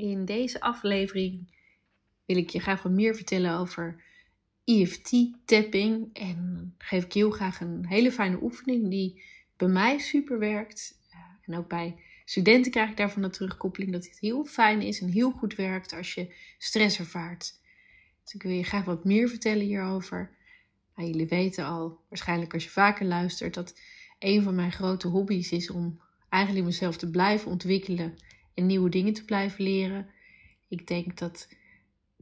In 0.00 0.24
deze 0.24 0.60
aflevering 0.60 1.54
wil 2.26 2.36
ik 2.36 2.50
je 2.50 2.60
graag 2.60 2.82
wat 2.82 2.92
meer 2.92 3.14
vertellen 3.14 3.58
over 3.58 4.02
EFT-tapping. 4.64 6.10
En 6.12 6.74
geef 6.78 7.04
ik 7.04 7.12
heel 7.12 7.30
graag 7.30 7.60
een 7.60 7.86
hele 7.86 8.12
fijne 8.12 8.42
oefening 8.42 8.90
die 8.90 9.22
bij 9.56 9.68
mij 9.68 9.98
super 9.98 10.38
werkt. 10.38 10.98
En 11.42 11.56
ook 11.56 11.68
bij 11.68 11.96
studenten 12.24 12.70
krijg 12.70 12.90
ik 12.90 12.96
daarvan 12.96 13.22
de 13.22 13.30
terugkoppeling 13.30 13.92
dat 13.92 14.04
het 14.04 14.18
heel 14.18 14.44
fijn 14.44 14.82
is 14.82 15.00
en 15.00 15.08
heel 15.08 15.30
goed 15.30 15.54
werkt 15.54 15.92
als 15.92 16.14
je 16.14 16.34
stress 16.58 16.98
ervaart. 16.98 17.58
Dus 18.22 18.34
ik 18.34 18.42
wil 18.42 18.52
je 18.52 18.64
graag 18.64 18.84
wat 18.84 19.04
meer 19.04 19.28
vertellen 19.28 19.64
hierover. 19.64 20.30
Nou, 20.94 21.08
jullie 21.08 21.28
weten 21.28 21.64
al, 21.64 22.00
waarschijnlijk 22.08 22.54
als 22.54 22.64
je 22.64 22.70
vaker 22.70 23.06
luistert, 23.06 23.54
dat 23.54 23.80
een 24.18 24.42
van 24.42 24.54
mijn 24.54 24.72
grote 24.72 25.08
hobby's 25.08 25.50
is 25.50 25.70
om 25.70 26.00
eigenlijk 26.28 26.64
mezelf 26.64 26.96
te 26.96 27.10
blijven 27.10 27.50
ontwikkelen 27.50 28.18
en 28.54 28.66
nieuwe 28.66 28.90
dingen 28.90 29.12
te 29.12 29.24
blijven 29.24 29.64
leren. 29.64 30.10
Ik 30.68 30.86
denk 30.86 31.18
dat 31.18 31.48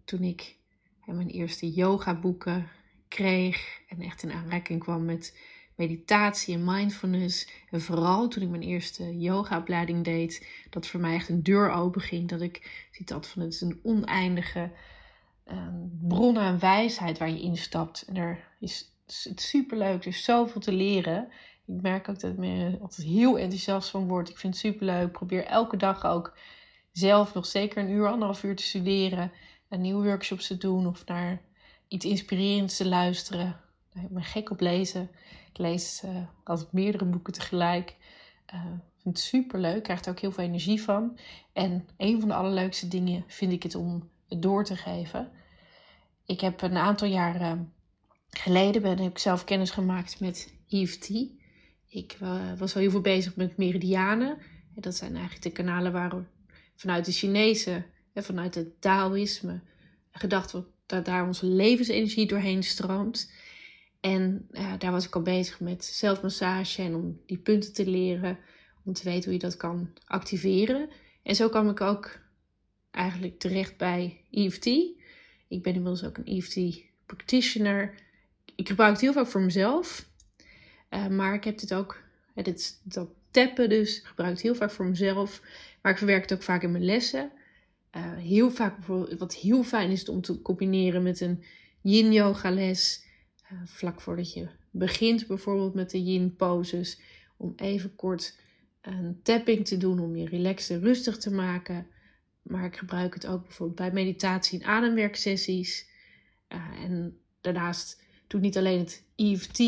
toen 0.04 0.22
ik 0.22 0.56
mijn 1.04 1.28
eerste 1.28 1.70
yoga 1.70 2.14
boeken 2.14 2.70
kreeg 3.08 3.80
en 3.88 4.00
echt 4.00 4.22
in 4.22 4.32
aanraking 4.32 4.80
kwam 4.80 5.04
met 5.04 5.38
meditatie 5.74 6.54
en 6.54 6.64
mindfulness. 6.64 7.48
En 7.70 7.80
vooral 7.80 8.28
toen 8.28 8.42
ik 8.42 8.48
mijn 8.48 8.62
eerste 8.62 9.18
yogaopleiding 9.18 10.04
deed, 10.04 10.48
dat 10.70 10.86
voor 10.86 11.00
mij 11.00 11.14
echt 11.14 11.28
een 11.28 11.42
deur 11.42 11.70
open 11.70 12.00
ging. 12.00 12.28
Dat 12.28 12.40
ik 12.40 12.88
ziet 12.90 13.08
dat 13.08 13.26
van 13.28 13.42
het 13.42 13.52
is 13.52 13.60
een 13.60 13.80
oneindige 13.82 14.70
um, 15.50 15.98
bron 16.02 16.38
aan 16.38 16.58
wijsheid 16.58 17.18
waar 17.18 17.30
je 17.30 17.40
instapt. 17.40 18.02
En 18.02 18.16
er 18.16 18.48
is 18.60 18.94
het 19.06 19.40
superleuk, 19.40 20.00
er 20.00 20.06
is 20.06 20.24
zoveel 20.24 20.60
te 20.60 20.72
leren. 20.72 21.28
Ik 21.68 21.82
merk 21.82 22.08
ook 22.08 22.20
dat 22.20 22.30
ik 22.30 22.38
me 22.38 22.78
altijd 22.80 23.06
heel 23.06 23.38
enthousiast 23.38 23.90
van 23.90 24.08
word. 24.08 24.28
Ik 24.28 24.38
vind 24.38 24.52
het 24.52 24.62
superleuk. 24.62 25.06
Ik 25.06 25.12
probeer 25.12 25.44
elke 25.44 25.76
dag 25.76 26.04
ook 26.04 26.36
zelf 26.92 27.34
nog 27.34 27.46
zeker 27.46 27.82
een 27.82 27.90
uur, 27.90 28.08
anderhalf 28.08 28.42
uur 28.42 28.56
te 28.56 28.62
studeren. 28.62 29.32
En 29.68 29.80
nieuwe 29.80 30.04
workshops 30.04 30.46
te 30.46 30.56
doen 30.56 30.86
of 30.86 31.06
naar 31.06 31.40
iets 31.88 32.04
inspirerends 32.04 32.76
te 32.76 32.88
luisteren. 32.88 33.60
Ik 33.94 34.08
ben 34.08 34.24
gek 34.24 34.50
op 34.50 34.60
lezen. 34.60 35.10
Ik 35.50 35.58
lees 35.58 36.02
uh, 36.04 36.16
altijd 36.44 36.72
meerdere 36.72 37.04
boeken 37.04 37.32
tegelijk. 37.32 37.96
Uh, 38.54 38.64
ik 38.64 39.02
vind 39.02 39.16
het 39.16 39.26
superleuk. 39.26 39.76
Ik 39.76 39.82
krijg 39.82 40.04
er 40.04 40.10
ook 40.10 40.20
heel 40.20 40.32
veel 40.32 40.44
energie 40.44 40.82
van. 40.82 41.18
En 41.52 41.88
een 41.96 42.20
van 42.20 42.28
de 42.28 42.34
allerleukste 42.34 42.88
dingen 42.88 43.24
vind 43.26 43.52
ik 43.52 43.62
het 43.62 43.74
om 43.74 44.10
het 44.28 44.42
door 44.42 44.64
te 44.64 44.76
geven. 44.76 45.30
Ik 46.26 46.40
heb 46.40 46.62
een 46.62 46.76
aantal 46.76 47.08
jaar 47.08 47.40
uh, 47.40 47.52
geleden 48.30 48.82
ben, 48.82 48.98
ik 48.98 49.18
zelf 49.18 49.44
kennis 49.44 49.70
gemaakt 49.70 50.20
met 50.20 50.54
EFT. 50.68 51.10
Ik 51.88 52.16
uh, 52.22 52.58
was 52.58 52.74
al 52.74 52.80
heel 52.80 52.90
veel 52.90 53.00
bezig 53.00 53.36
met 53.36 53.56
meridianen. 53.56 54.30
En 54.74 54.80
dat 54.80 54.96
zijn 54.96 55.14
eigenlijk 55.14 55.42
de 55.42 55.52
kanalen 55.62 55.92
waar 55.92 56.26
vanuit 56.74 57.04
de 57.04 57.12
Chinese, 57.12 57.84
en 58.12 58.24
vanuit 58.24 58.54
het 58.54 58.80
Taoïsme, 58.80 59.60
gedacht 60.10 60.52
wordt 60.52 60.68
dat 60.86 61.04
daar 61.04 61.26
onze 61.26 61.46
levensenergie 61.46 62.26
doorheen 62.26 62.62
stroomt. 62.62 63.32
En 64.00 64.48
daar 64.78 64.92
was 64.92 65.06
ik 65.06 65.14
al 65.14 65.22
bezig 65.22 65.60
met 65.60 65.84
zelfmassage 65.84 66.82
en 66.82 66.94
om 66.94 67.20
die 67.26 67.38
punten 67.38 67.72
te 67.72 67.86
leren, 67.86 68.38
om 68.84 68.92
te 68.92 69.04
weten 69.04 69.24
hoe 69.24 69.32
je 69.32 69.38
dat 69.38 69.56
kan 69.56 69.92
activeren. 70.04 70.88
En 71.22 71.34
zo 71.34 71.48
kwam 71.48 71.68
ik 71.68 71.80
ook 71.80 72.18
eigenlijk 72.90 73.38
terecht 73.38 73.76
bij 73.76 74.24
EFT. 74.30 74.66
Ik 75.48 75.62
ben 75.62 75.74
inmiddels 75.74 76.04
ook 76.04 76.16
een 76.16 76.26
EFT 76.26 76.82
practitioner. 77.06 77.94
Ik 78.54 78.68
gebruik 78.68 78.92
het 78.92 79.00
heel 79.00 79.12
vaak 79.12 79.26
voor 79.26 79.40
mezelf. 79.40 80.08
Uh, 80.90 81.06
maar 81.06 81.34
ik 81.34 81.44
heb 81.44 81.58
dit 81.58 81.74
ook, 81.74 82.02
uh, 82.34 82.44
dit, 82.44 82.80
dat 82.84 83.08
tappen 83.30 83.68
dus, 83.68 84.00
gebruikt 84.04 84.40
heel 84.40 84.54
vaak 84.54 84.70
voor 84.70 84.86
mezelf. 84.86 85.42
Maar 85.82 85.92
ik 85.92 85.98
verwerk 85.98 86.22
het 86.22 86.32
ook 86.32 86.42
vaak 86.42 86.62
in 86.62 86.70
mijn 86.70 86.84
lessen. 86.84 87.32
Uh, 87.96 88.16
heel 88.16 88.50
vaak, 88.50 88.86
wat 89.18 89.34
heel 89.34 89.62
fijn 89.62 89.90
is 89.90 90.08
om 90.08 90.20
te 90.20 90.42
combineren 90.42 91.02
met 91.02 91.20
een 91.20 91.44
yin 91.82 92.12
yoga 92.12 92.50
les. 92.50 93.06
vlak 93.64 94.00
voordat 94.00 94.32
je 94.32 94.48
begint 94.70 95.26
bijvoorbeeld 95.26 95.74
met 95.74 95.90
de 95.90 96.02
yin 96.02 96.36
poses. 96.36 97.00
Om 97.36 97.52
even 97.56 97.94
kort 97.94 98.38
een 98.80 99.20
tapping 99.22 99.66
te 99.66 99.76
doen 99.76 99.98
om 99.98 100.16
je 100.16 100.28
relaxed 100.28 100.76
en 100.76 100.82
rustig 100.82 101.16
te 101.16 101.30
maken. 101.30 101.86
Maar 102.42 102.64
ik 102.64 102.76
gebruik 102.76 103.14
het 103.14 103.26
ook 103.26 103.42
bijvoorbeeld 103.42 103.78
bij 103.78 103.92
meditatie 103.92 104.60
en 104.60 104.66
ademwerksessies. 104.66 105.86
en 106.48 107.18
daarnaast 107.40 108.02
doe 108.26 108.40
ik 108.40 108.46
niet 108.46 108.56
alleen 108.56 108.78
het 108.78 109.04
EFT 109.16 109.58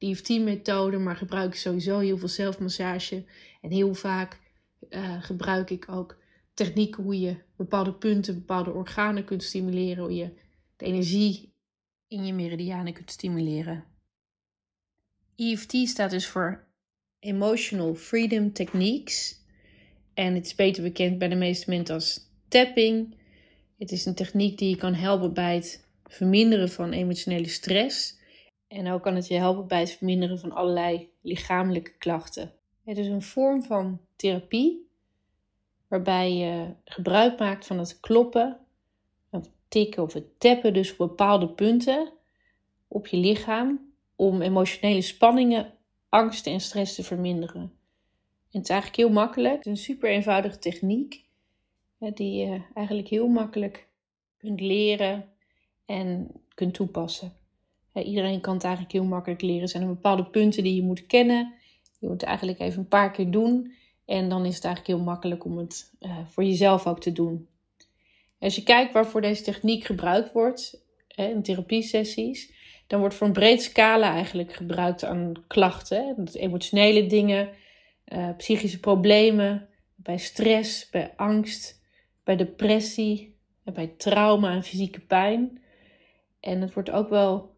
EFT-methode, 0.00 0.98
maar 0.98 1.16
gebruik 1.16 1.52
ik 1.52 1.58
sowieso 1.58 1.98
heel 1.98 2.18
veel 2.18 2.28
zelfmassage. 2.28 3.24
En 3.60 3.70
heel 3.70 3.94
vaak 3.94 4.40
uh, 4.88 5.22
gebruik 5.22 5.70
ik 5.70 5.88
ook 5.88 6.18
technieken 6.54 7.02
hoe 7.02 7.20
je 7.20 7.36
bepaalde 7.56 7.94
punten, 7.94 8.34
bepaalde 8.34 8.72
organen 8.72 9.24
kunt 9.24 9.42
stimuleren, 9.42 10.04
hoe 10.04 10.14
je 10.14 10.30
de 10.76 10.84
energie 10.84 11.52
in 12.08 12.26
je 12.26 12.32
meridianen 12.32 12.92
kunt 12.92 13.10
stimuleren. 13.10 13.84
EFT 15.36 15.72
staat 15.72 16.10
dus 16.10 16.26
voor 16.26 16.64
Emotional 17.18 17.94
Freedom 17.94 18.52
Techniques. 18.52 19.38
En 20.14 20.34
het 20.34 20.46
is 20.46 20.54
beter 20.54 20.82
bekend 20.82 21.18
bij 21.18 21.28
de 21.28 21.34
meeste 21.34 21.70
mensen 21.70 21.94
als 21.94 22.20
tapping. 22.48 23.14
Het 23.78 23.92
is 23.92 24.06
een 24.06 24.14
techniek 24.14 24.58
die 24.58 24.68
je 24.68 24.76
kan 24.76 24.94
helpen 24.94 25.34
bij 25.34 25.54
het 25.54 25.86
verminderen 26.06 26.68
van 26.68 26.92
emotionele 26.92 27.48
stress 27.48 28.18
en 28.70 28.90
ook 28.90 29.02
kan 29.02 29.14
het 29.14 29.26
je 29.26 29.34
helpen 29.34 29.66
bij 29.66 29.80
het 29.80 29.90
verminderen 29.90 30.38
van 30.38 30.52
allerlei 30.52 31.10
lichamelijke 31.20 31.96
klachten. 31.98 32.52
Het 32.84 32.98
is 32.98 33.06
een 33.06 33.22
vorm 33.22 33.62
van 33.62 34.00
therapie 34.16 34.88
waarbij 35.88 36.32
je 36.32 36.74
gebruik 36.84 37.38
maakt 37.38 37.66
van 37.66 37.78
het 37.78 38.00
kloppen, 38.00 38.58
het 39.30 39.50
tikken 39.68 40.02
of 40.02 40.12
het 40.12 40.40
tappen, 40.40 40.74
dus 40.74 40.90
op 40.90 40.96
bepaalde 40.96 41.48
punten 41.48 42.12
op 42.88 43.06
je 43.06 43.16
lichaam 43.16 43.92
om 44.16 44.42
emotionele 44.42 45.02
spanningen, 45.02 45.72
angsten 46.08 46.52
en 46.52 46.60
stress 46.60 46.94
te 46.94 47.02
verminderen. 47.02 47.60
En 47.60 48.58
het 48.58 48.62
is 48.62 48.68
eigenlijk 48.68 49.00
heel 49.00 49.10
makkelijk. 49.10 49.54
Het 49.54 49.66
is 49.66 49.72
een 49.72 49.76
super 49.76 50.10
eenvoudige 50.10 50.58
techniek 50.58 51.24
die 51.98 52.46
je 52.46 52.62
eigenlijk 52.74 53.08
heel 53.08 53.28
makkelijk 53.28 53.88
kunt 54.36 54.60
leren 54.60 55.28
en 55.84 56.30
kunt 56.54 56.74
toepassen 56.74 57.39
iedereen 57.94 58.40
kan 58.40 58.54
het 58.54 58.64
eigenlijk 58.64 58.94
heel 58.94 59.04
makkelijk 59.04 59.42
leren. 59.42 59.62
Er 59.62 59.68
zijn 59.68 59.86
bepaalde 59.86 60.24
punten 60.24 60.62
die 60.62 60.74
je 60.74 60.82
moet 60.82 61.06
kennen. 61.06 61.54
Je 62.00 62.06
moet 62.06 62.20
het 62.20 62.22
eigenlijk 62.22 62.58
even 62.58 62.78
een 62.78 62.88
paar 62.88 63.10
keer 63.10 63.30
doen. 63.30 63.72
En 64.04 64.28
dan 64.28 64.44
is 64.46 64.54
het 64.54 64.64
eigenlijk 64.64 64.96
heel 64.96 65.06
makkelijk 65.06 65.44
om 65.44 65.58
het 65.58 65.92
uh, 66.00 66.18
voor 66.26 66.44
jezelf 66.44 66.86
ook 66.86 67.00
te 67.00 67.12
doen. 67.12 67.48
Als 68.38 68.54
je 68.54 68.62
kijkt 68.62 68.92
waarvoor 68.92 69.20
deze 69.20 69.42
techniek 69.42 69.84
gebruikt 69.84 70.32
wordt 70.32 70.84
hè, 71.08 71.28
in 71.28 71.42
therapiesessies, 71.42 72.52
dan 72.86 73.00
wordt 73.00 73.14
voor 73.14 73.26
een 73.26 73.32
breed 73.32 73.62
scala 73.62 74.12
eigenlijk 74.12 74.52
gebruikt 74.52 75.04
aan 75.04 75.32
klachten. 75.46 76.06
Hè, 76.06 76.38
emotionele 76.38 77.06
dingen, 77.06 77.48
uh, 78.08 78.28
psychische 78.36 78.80
problemen, 78.80 79.68
bij 79.94 80.18
stress, 80.18 80.90
bij 80.90 81.12
angst, 81.16 81.82
bij 82.24 82.36
depressie, 82.36 83.36
bij 83.64 83.94
trauma 83.96 84.52
en 84.52 84.64
fysieke 84.64 85.00
pijn. 85.00 85.62
En 86.40 86.60
het 86.60 86.74
wordt 86.74 86.90
ook 86.90 87.08
wel 87.08 87.49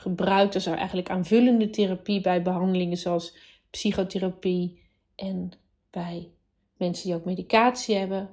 gebruikt 0.00 0.54
als 0.54 0.66
er 0.66 0.76
eigenlijk 0.76 1.10
aanvullende 1.10 1.70
therapie 1.70 2.20
bij 2.20 2.42
behandelingen 2.42 2.96
zoals 2.96 3.36
psychotherapie 3.70 4.82
en 5.14 5.52
bij 5.90 6.30
mensen 6.76 7.06
die 7.06 7.14
ook 7.14 7.24
medicatie 7.24 7.96
hebben. 7.96 8.28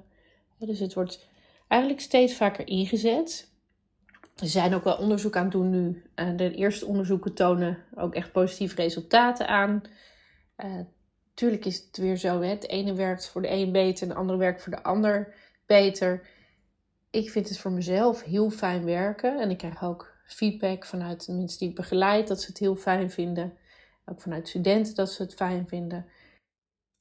Dus 0.58 0.78
het 0.78 0.94
wordt 0.94 1.28
eigenlijk 1.68 2.02
steeds 2.02 2.34
vaker 2.34 2.66
ingezet. 2.66 3.52
Er 4.36 4.46
zijn 4.46 4.74
ook 4.74 4.84
wel 4.84 4.96
onderzoek 4.96 5.36
aan 5.36 5.42
het 5.42 5.52
doen 5.52 5.70
nu. 5.70 6.02
De 6.36 6.54
eerste 6.54 6.86
onderzoeken 6.86 7.34
tonen 7.34 7.78
ook 7.94 8.14
echt 8.14 8.32
positieve 8.32 8.74
resultaten 8.74 9.48
aan. 9.48 9.82
Uh, 10.64 10.80
tuurlijk 11.34 11.64
is 11.64 11.76
het 11.76 11.96
weer 11.96 12.16
zo, 12.16 12.40
hè? 12.40 12.48
het 12.48 12.68
ene 12.68 12.94
werkt 12.94 13.28
voor 13.28 13.42
de 13.42 13.50
een 13.50 13.72
beter 13.72 14.02
en 14.02 14.08
de 14.08 14.14
andere 14.14 14.38
werkt 14.38 14.62
voor 14.62 14.72
de 14.72 14.82
ander 14.82 15.34
beter. 15.66 16.28
Ik 17.10 17.30
vind 17.30 17.48
het 17.48 17.58
voor 17.58 17.72
mezelf 17.72 18.22
heel 18.22 18.50
fijn 18.50 18.84
werken 18.84 19.40
en 19.40 19.50
ik 19.50 19.58
krijg 19.58 19.84
ook 19.84 20.17
feedback 20.28 20.86
vanuit 20.86 21.28
mensen 21.28 21.58
die 21.58 21.68
ik 21.68 21.74
begeleid, 21.74 22.28
dat 22.28 22.40
ze 22.40 22.46
het 22.46 22.58
heel 22.58 22.76
fijn 22.76 23.10
vinden. 23.10 23.52
Ook 24.04 24.20
vanuit 24.20 24.48
studenten 24.48 24.94
dat 24.94 25.12
ze 25.12 25.22
het 25.22 25.34
fijn 25.34 25.68
vinden. 25.68 26.06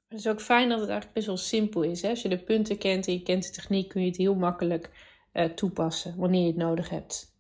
Het 0.08 0.20
is 0.20 0.28
ook 0.28 0.42
fijn 0.42 0.70
dat 0.70 0.80
het 0.80 0.90
eigenlijk 0.90 1.14
best 1.14 1.28
wel 1.28 1.38
simpel 1.38 1.82
is. 1.82 2.02
Hè? 2.02 2.10
Als 2.10 2.22
je 2.22 2.30
de 2.30 2.44
punten 2.44 2.78
kent 2.78 3.08
en 3.08 3.14
je 3.14 3.24
kent 3.24 3.44
de 3.44 3.52
techniek, 3.52 3.90
kun 3.90 4.02
je 4.02 4.08
het 4.08 4.18
heel 4.18 4.36
makkelijk 4.36 4.92
uh, 5.34 5.46
toepassen 5.46 6.16
wanneer 6.18 6.42
je 6.42 6.48
het 6.48 6.56
nodig 6.56 6.90
hebt. 6.90 7.36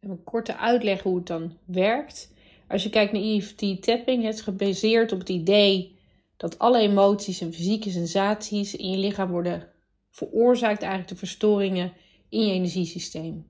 een 0.00 0.24
korte 0.24 0.56
uitleg 0.56 1.02
hoe 1.02 1.16
het 1.16 1.26
dan 1.26 1.58
werkt. 1.64 2.34
Als 2.68 2.82
je 2.82 2.90
kijkt 2.90 3.12
naar 3.12 3.22
EFT 3.22 3.82
tapping, 3.82 4.24
het 4.24 4.34
is 4.34 4.40
gebaseerd 4.40 5.12
op 5.12 5.18
het 5.18 5.28
idee 5.28 5.98
dat 6.36 6.58
alle 6.58 6.78
emoties 6.78 7.40
en 7.40 7.52
fysieke 7.52 7.90
sensaties 7.90 8.76
in 8.76 8.90
je 8.90 8.96
lichaam 8.96 9.30
worden 9.30 9.72
veroorzaakt, 10.10 10.80
eigenlijk 10.80 11.08
de 11.10 11.16
verstoringen 11.16 11.92
in 12.28 12.46
je 12.46 12.52
energiesysteem. 12.52 13.49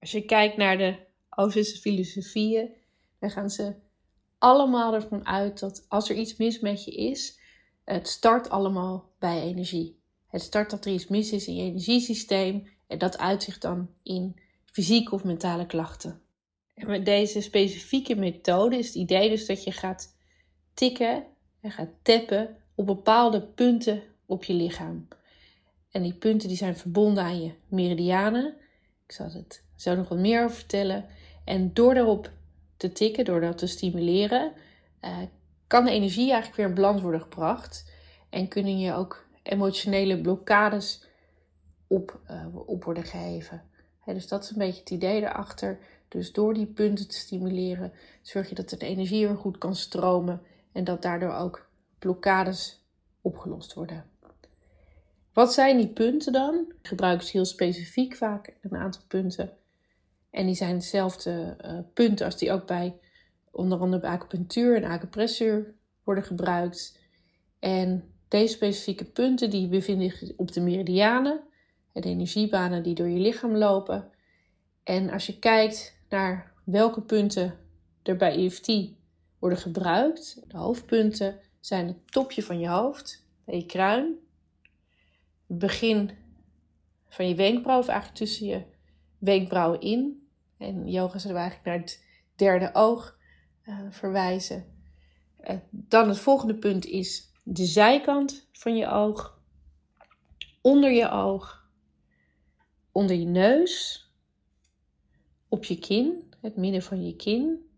Als 0.00 0.10
je 0.10 0.24
kijkt 0.24 0.56
naar 0.56 0.78
de 0.78 0.96
Oosterse 1.30 1.78
filosofieën, 1.78 2.70
dan 3.18 3.30
gaan 3.30 3.50
ze 3.50 3.74
allemaal 4.38 4.94
ervan 4.94 5.26
uit 5.26 5.58
dat 5.58 5.84
als 5.88 6.10
er 6.10 6.16
iets 6.16 6.36
mis 6.36 6.60
met 6.60 6.84
je 6.84 6.90
is, 6.90 7.38
het 7.84 8.08
start 8.08 8.50
allemaal 8.50 9.12
bij 9.18 9.42
energie. 9.42 10.00
Het 10.28 10.42
start 10.42 10.70
dat 10.70 10.84
er 10.84 10.92
iets 10.92 11.06
mis 11.06 11.32
is 11.32 11.46
in 11.46 11.54
je 11.54 11.62
energiesysteem 11.62 12.68
en 12.86 12.98
dat 12.98 13.18
uitzicht 13.18 13.62
dan 13.62 13.90
in 14.02 14.40
fysieke 14.64 15.14
of 15.14 15.24
mentale 15.24 15.66
klachten. 15.66 16.20
En 16.74 16.86
met 16.86 17.04
deze 17.04 17.40
specifieke 17.40 18.14
methode 18.14 18.78
is 18.78 18.86
het 18.86 18.94
idee 18.94 19.28
dus 19.28 19.46
dat 19.46 19.64
je 19.64 19.72
gaat 19.72 20.16
tikken 20.74 21.26
en 21.60 21.70
gaat 21.70 21.90
tappen 22.02 22.56
op 22.74 22.86
bepaalde 22.86 23.42
punten 23.42 24.02
op 24.26 24.44
je 24.44 24.54
lichaam. 24.54 25.08
En 25.90 26.02
die 26.02 26.14
punten 26.14 26.48
die 26.48 26.56
zijn 26.56 26.76
verbonden 26.76 27.24
aan 27.24 27.42
je 27.42 27.52
meridianen. 27.68 28.56
Ik 29.06 29.12
zal 29.12 29.30
het 29.30 29.64
zo 29.78 29.94
nog 29.94 30.08
wat 30.08 30.18
meer 30.18 30.44
over 30.44 30.56
vertellen. 30.56 31.06
En 31.44 31.72
door 31.74 31.94
daarop 31.94 32.30
te 32.76 32.92
tikken, 32.92 33.24
door 33.24 33.40
dat 33.40 33.58
te 33.58 33.66
stimuleren, 33.66 34.52
uh, 35.04 35.16
kan 35.66 35.84
de 35.84 35.90
energie 35.90 36.30
eigenlijk 36.30 36.56
weer 36.56 36.68
in 36.68 36.74
balans 36.74 37.02
worden 37.02 37.20
gebracht. 37.20 37.92
En 38.30 38.48
kunnen 38.48 38.78
je 38.78 38.92
ook 38.92 39.26
emotionele 39.42 40.20
blokkades 40.20 41.06
op, 41.86 42.20
uh, 42.30 42.46
op 42.66 42.84
worden 42.84 43.04
gegeven. 43.04 43.62
dus 44.04 44.28
dat 44.28 44.42
is 44.42 44.50
een 44.50 44.58
beetje 44.58 44.80
het 44.80 44.90
idee 44.90 45.20
erachter. 45.20 45.78
Dus 46.08 46.32
door 46.32 46.54
die 46.54 46.66
punten 46.66 47.08
te 47.08 47.16
stimuleren, 47.16 47.92
zorg 48.22 48.48
je 48.48 48.54
dat 48.54 48.68
de 48.68 48.78
energie 48.78 49.26
weer 49.26 49.36
goed 49.36 49.58
kan 49.58 49.74
stromen 49.74 50.42
en 50.72 50.84
dat 50.84 51.02
daardoor 51.02 51.32
ook 51.32 51.68
blokkades 51.98 52.84
opgelost 53.20 53.74
worden. 53.74 54.04
Wat 55.32 55.52
zijn 55.52 55.76
die 55.76 55.88
punten 55.88 56.32
dan? 56.32 56.54
Ik 56.80 56.88
gebruik 56.88 57.22
heel 57.22 57.44
specifiek 57.44 58.16
vaak, 58.16 58.54
een 58.60 58.76
aantal 58.76 59.02
punten. 59.08 59.52
En 60.38 60.46
die 60.46 60.54
zijn 60.54 60.74
dezelfde 60.74 61.56
uh, 61.64 61.78
punten 61.94 62.26
als 62.26 62.38
die 62.38 62.52
ook 62.52 62.66
bij 62.66 62.98
onder 63.50 63.78
andere 63.78 64.00
bij 64.00 64.10
acupunctuur 64.10 64.76
en 64.76 64.90
acupressuur 64.90 65.74
worden 66.04 66.24
gebruikt. 66.24 66.98
En 67.58 68.14
deze 68.28 68.54
specifieke 68.54 69.04
punten 69.04 69.50
die 69.50 69.68
bevinden 69.68 70.10
zich 70.10 70.36
op 70.36 70.52
de 70.52 70.60
meridianen, 70.60 71.40
de 71.92 72.08
energiebanen 72.08 72.82
die 72.82 72.94
door 72.94 73.08
je 73.08 73.18
lichaam 73.18 73.56
lopen. 73.56 74.10
En 74.82 75.10
als 75.10 75.26
je 75.26 75.38
kijkt 75.38 75.96
naar 76.08 76.52
welke 76.64 77.02
punten 77.02 77.58
er 78.02 78.16
bij 78.16 78.44
EFT 78.44 78.72
worden 79.38 79.58
gebruikt, 79.58 80.42
de 80.48 80.56
hoofdpunten 80.56 81.38
zijn 81.60 81.86
het 81.86 82.12
topje 82.12 82.42
van 82.42 82.58
je 82.58 82.68
hoofd, 82.68 83.26
bij 83.44 83.56
je 83.56 83.66
kruin, 83.66 84.16
het 85.46 85.58
begin 85.58 86.10
van 87.08 87.28
je 87.28 87.34
wenkbrauw, 87.34 87.78
of 87.78 87.88
eigenlijk 87.88 88.18
tussen 88.18 88.46
je 88.46 88.62
wenkbrauwen 89.18 89.80
in. 89.80 90.26
En 90.58 90.88
yoga 90.88 91.18
zullen 91.18 91.36
we 91.36 91.42
eigenlijk 91.42 91.70
naar 91.70 91.86
het 91.86 92.04
derde 92.36 92.70
oog 92.72 93.18
uh, 93.64 93.78
verwijzen. 93.90 94.64
Uh, 95.50 95.56
dan 95.70 96.08
het 96.08 96.18
volgende 96.18 96.54
punt 96.54 96.84
is 96.84 97.32
de 97.42 97.64
zijkant 97.64 98.48
van 98.52 98.76
je 98.76 98.88
oog, 98.88 99.40
onder 100.60 100.90
je 100.90 101.10
oog, 101.10 101.68
onder 102.92 103.16
je 103.16 103.26
neus, 103.26 104.02
op 105.48 105.64
je 105.64 105.78
kin, 105.78 106.32
het 106.40 106.56
midden 106.56 106.82
van 106.82 107.06
je 107.06 107.16
kin, 107.16 107.70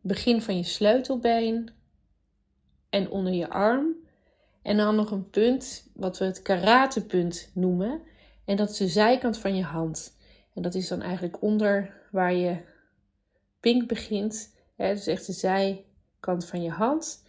begin 0.00 0.42
van 0.42 0.56
je 0.56 0.62
sleutelbeen 0.64 1.70
en 2.88 3.10
onder 3.10 3.32
je 3.32 3.50
arm. 3.50 4.00
En 4.62 4.76
dan 4.76 4.94
nog 4.94 5.10
een 5.10 5.30
punt 5.30 5.90
wat 5.94 6.18
we 6.18 6.24
het 6.24 6.42
karatepunt 6.42 7.50
noemen. 7.54 8.02
En 8.44 8.56
dat 8.56 8.70
is 8.70 8.76
de 8.76 8.88
zijkant 8.88 9.38
van 9.38 9.56
je 9.56 9.62
hand. 9.62 10.16
En 10.54 10.62
dat 10.62 10.74
is 10.74 10.88
dan 10.88 11.02
eigenlijk 11.02 11.42
onder 11.42 11.94
waar 12.10 12.34
je 12.34 12.56
pink 13.60 13.88
begint. 13.88 14.56
Hè, 14.76 14.94
dus 14.94 15.06
echt 15.06 15.26
de 15.26 15.32
zijkant 15.32 16.46
van 16.46 16.62
je 16.62 16.70
hand. 16.70 17.24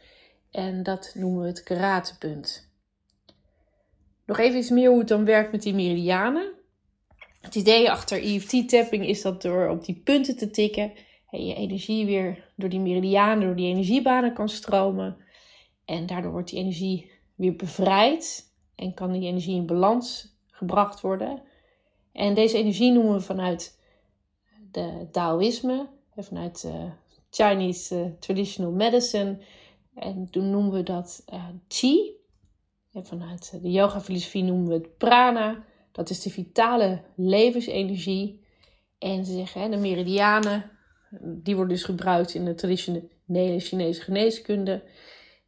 En 0.51 0.83
dat 0.83 1.11
noemen 1.15 1.41
we 1.41 1.47
het 1.47 1.63
karatepunt. 1.63 2.71
Nog 4.25 4.37
even 4.37 4.59
iets 4.59 4.69
meer 4.69 4.89
hoe 4.89 4.99
het 4.99 5.07
dan 5.07 5.25
werkt 5.25 5.51
met 5.51 5.61
die 5.61 5.73
meridianen. 5.73 6.51
Het 7.41 7.55
idee 7.55 7.91
achter 7.91 8.23
EFT-tapping 8.23 9.07
is 9.07 9.21
dat 9.21 9.41
door 9.41 9.69
op 9.69 9.85
die 9.85 10.01
punten 10.03 10.37
te 10.37 10.49
tikken, 10.49 10.91
je 11.29 11.53
energie 11.53 12.05
weer 12.05 12.51
door 12.55 12.69
die 12.69 12.79
meridianen, 12.79 13.45
door 13.45 13.55
die 13.55 13.69
energiebanen 13.69 14.33
kan 14.33 14.49
stromen. 14.49 15.17
En 15.85 16.05
daardoor 16.05 16.31
wordt 16.31 16.49
die 16.49 16.59
energie 16.59 17.11
weer 17.35 17.55
bevrijd 17.55 18.51
en 18.75 18.93
kan 18.93 19.11
die 19.11 19.27
energie 19.27 19.55
in 19.55 19.65
balans 19.65 20.37
gebracht 20.47 21.01
worden. 21.01 21.41
En 22.13 22.33
deze 22.33 22.57
energie 22.57 22.91
noemen 22.91 23.13
we 23.13 23.21
vanuit 23.21 23.79
de 24.71 25.07
Taoïsme, 25.11 25.87
vanuit 26.17 26.61
de 26.61 26.89
Chinese 27.29 27.95
eh, 27.95 28.05
Traditional 28.19 28.71
Medicine. 28.71 29.37
En 29.95 30.27
toen 30.29 30.49
noemen 30.49 30.71
we 30.71 30.83
dat 30.83 31.23
uh, 31.33 31.45
Qi. 31.67 32.11
En 32.91 33.05
vanuit 33.05 33.59
de 33.61 33.71
yoga-filosofie 33.71 34.43
noemen 34.43 34.67
we 34.67 34.73
het 34.73 34.97
prana. 34.97 35.63
Dat 35.91 36.09
is 36.09 36.21
de 36.21 36.29
vitale 36.29 37.01
levensenergie. 37.15 38.41
En 38.99 39.25
ze 39.25 39.31
zeggen, 39.31 39.61
hè, 39.61 39.69
de 39.69 39.77
meridianen, 39.77 40.71
die 41.21 41.55
worden 41.55 41.73
dus 41.73 41.83
gebruikt 41.83 42.33
in 42.33 42.45
de 42.45 42.55
traditionele 42.55 43.59
Chinese 43.59 44.01
geneeskunde. 44.01 44.83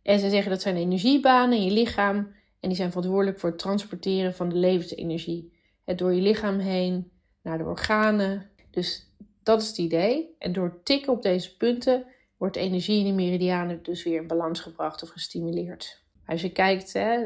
En 0.01 0.19
ze 0.19 0.29
zeggen 0.29 0.51
dat 0.51 0.61
zijn 0.61 0.75
energiebanen 0.75 1.57
in 1.57 1.63
je 1.63 1.71
lichaam. 1.71 2.17
En 2.59 2.69
die 2.69 2.75
zijn 2.77 2.91
verantwoordelijk 2.91 3.39
voor 3.39 3.49
het 3.49 3.59
transporteren 3.59 4.33
van 4.33 4.49
de 4.49 4.55
levensenergie. 4.55 5.54
Het 5.85 5.97
door 5.97 6.13
je 6.13 6.21
lichaam 6.21 6.59
heen 6.59 7.11
naar 7.41 7.57
de 7.57 7.63
organen. 7.63 8.49
Dus 8.71 9.11
dat 9.43 9.61
is 9.61 9.67
het 9.67 9.77
idee. 9.77 10.35
En 10.39 10.53
door 10.53 10.79
tikken 10.83 11.13
op 11.13 11.21
deze 11.21 11.57
punten 11.57 12.05
wordt 12.37 12.55
energie 12.55 12.99
in 12.99 13.05
de 13.05 13.23
meridianen 13.23 13.83
dus 13.83 14.03
weer 14.03 14.21
in 14.21 14.27
balans 14.27 14.59
gebracht 14.59 15.03
of 15.03 15.09
gestimuleerd. 15.09 16.03
Als 16.25 16.41
je 16.41 16.51
kijkt, 16.51 16.93
hè, 16.93 17.17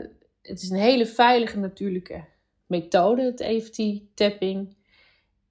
het 0.42 0.62
is 0.62 0.70
een 0.70 0.78
hele 0.78 1.06
veilige 1.06 1.60
natuurlijke 1.60 2.26
methode, 2.66 3.22
het 3.22 3.40
EFT-tapping. 3.40 4.78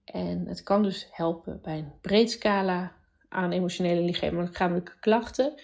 En 0.05 0.47
het 0.47 0.63
kan 0.63 0.83
dus 0.83 1.09
helpen 1.11 1.61
bij 1.63 1.79
een 1.79 1.93
breed 2.01 2.31
scala 2.31 2.97
aan 3.29 3.53
emotionele 3.53 4.01
lichamelijke 4.01 4.99
klachten. 5.01 5.61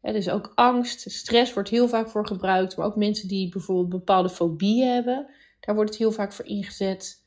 Er 0.00 0.14
is 0.14 0.30
ook 0.30 0.52
angst, 0.54 1.10
stress 1.10 1.54
wordt 1.54 1.68
heel 1.68 1.88
vaak 1.88 2.08
voor 2.08 2.26
gebruikt, 2.26 2.76
maar 2.76 2.86
ook 2.86 2.96
mensen 2.96 3.28
die 3.28 3.48
bijvoorbeeld 3.48 3.88
bepaalde 3.88 4.28
fobieën 4.28 4.92
hebben, 4.94 5.30
daar 5.60 5.74
wordt 5.74 5.90
het 5.90 5.98
heel 5.98 6.12
vaak 6.12 6.32
voor 6.32 6.46
ingezet. 6.46 7.26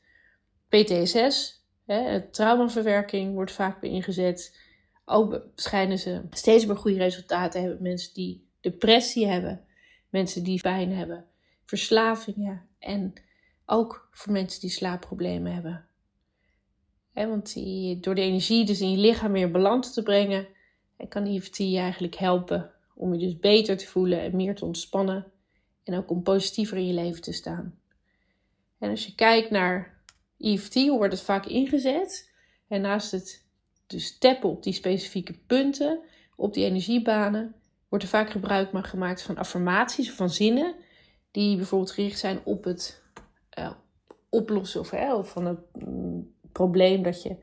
PTSS, 0.68 1.64
hè, 1.86 2.30
traumaverwerking, 2.30 3.34
wordt 3.34 3.52
vaak 3.52 3.80
bij 3.80 3.90
ingezet. 3.90 4.60
Ook 5.04 5.46
schijnen 5.54 5.98
ze 5.98 6.22
steeds 6.30 6.66
meer 6.66 6.76
goede 6.76 6.98
resultaten 6.98 7.60
hebben. 7.60 7.82
Mensen 7.82 8.14
die 8.14 8.48
depressie 8.60 9.26
hebben, 9.26 9.64
mensen 10.08 10.44
die 10.44 10.60
pijn 10.60 10.92
hebben, 10.92 11.26
verslavingen 11.64 12.68
en 12.78 13.12
ook 13.66 14.08
voor 14.10 14.32
mensen 14.32 14.60
die 14.60 14.70
slaapproblemen 14.70 15.52
hebben. 15.54 15.86
want 17.12 17.52
die, 17.54 18.00
door 18.00 18.14
de 18.14 18.20
energie 18.20 18.64
dus 18.64 18.80
in 18.80 18.90
je 18.90 18.98
lichaam 18.98 19.32
weer 19.32 19.50
balans 19.50 19.94
te 19.94 20.02
brengen, 20.02 20.46
kan 21.08 21.26
EFT 21.26 21.56
je 21.56 21.78
eigenlijk 21.78 22.14
helpen 22.14 22.70
om 22.94 23.12
je 23.12 23.18
dus 23.18 23.38
beter 23.38 23.76
te 23.76 23.86
voelen 23.86 24.20
en 24.20 24.36
meer 24.36 24.54
te 24.54 24.64
ontspannen. 24.64 25.32
En 25.84 25.94
ook 25.94 26.10
om 26.10 26.22
positiever 26.22 26.76
in 26.76 26.86
je 26.86 26.92
leven 26.92 27.22
te 27.22 27.32
staan. 27.32 27.78
En 28.82 28.90
als 28.90 29.06
je 29.06 29.14
kijkt 29.14 29.50
naar 29.50 30.00
EFT, 30.38 30.74
hoe 30.74 30.96
wordt 30.96 31.12
het 31.12 31.22
vaak 31.22 31.46
ingezet? 31.46 32.32
En 32.68 32.80
naast 32.80 33.10
het 33.10 33.44
dus 33.86 34.18
tappen 34.18 34.48
op 34.48 34.62
die 34.62 34.72
specifieke 34.72 35.38
punten, 35.46 36.00
op 36.36 36.54
die 36.54 36.64
energiebanen, 36.64 37.54
wordt 37.88 38.04
er 38.04 38.10
vaak 38.10 38.30
gebruik 38.30 38.86
gemaakt 38.86 39.22
van 39.22 39.36
affirmaties 39.36 40.10
of 40.10 40.16
van 40.16 40.30
zinnen 40.30 40.74
die 41.30 41.56
bijvoorbeeld 41.56 41.90
gericht 41.90 42.18
zijn 42.18 42.40
op 42.44 42.64
het 42.64 43.02
uh, 43.58 43.70
oplossen 44.28 44.80
of, 44.80 44.92
of 44.92 45.30
van 45.30 45.46
het 45.46 45.58
mm, 45.72 46.34
probleem 46.52 47.02
dat 47.02 47.22
je 47.22 47.30
uh, 47.30 47.36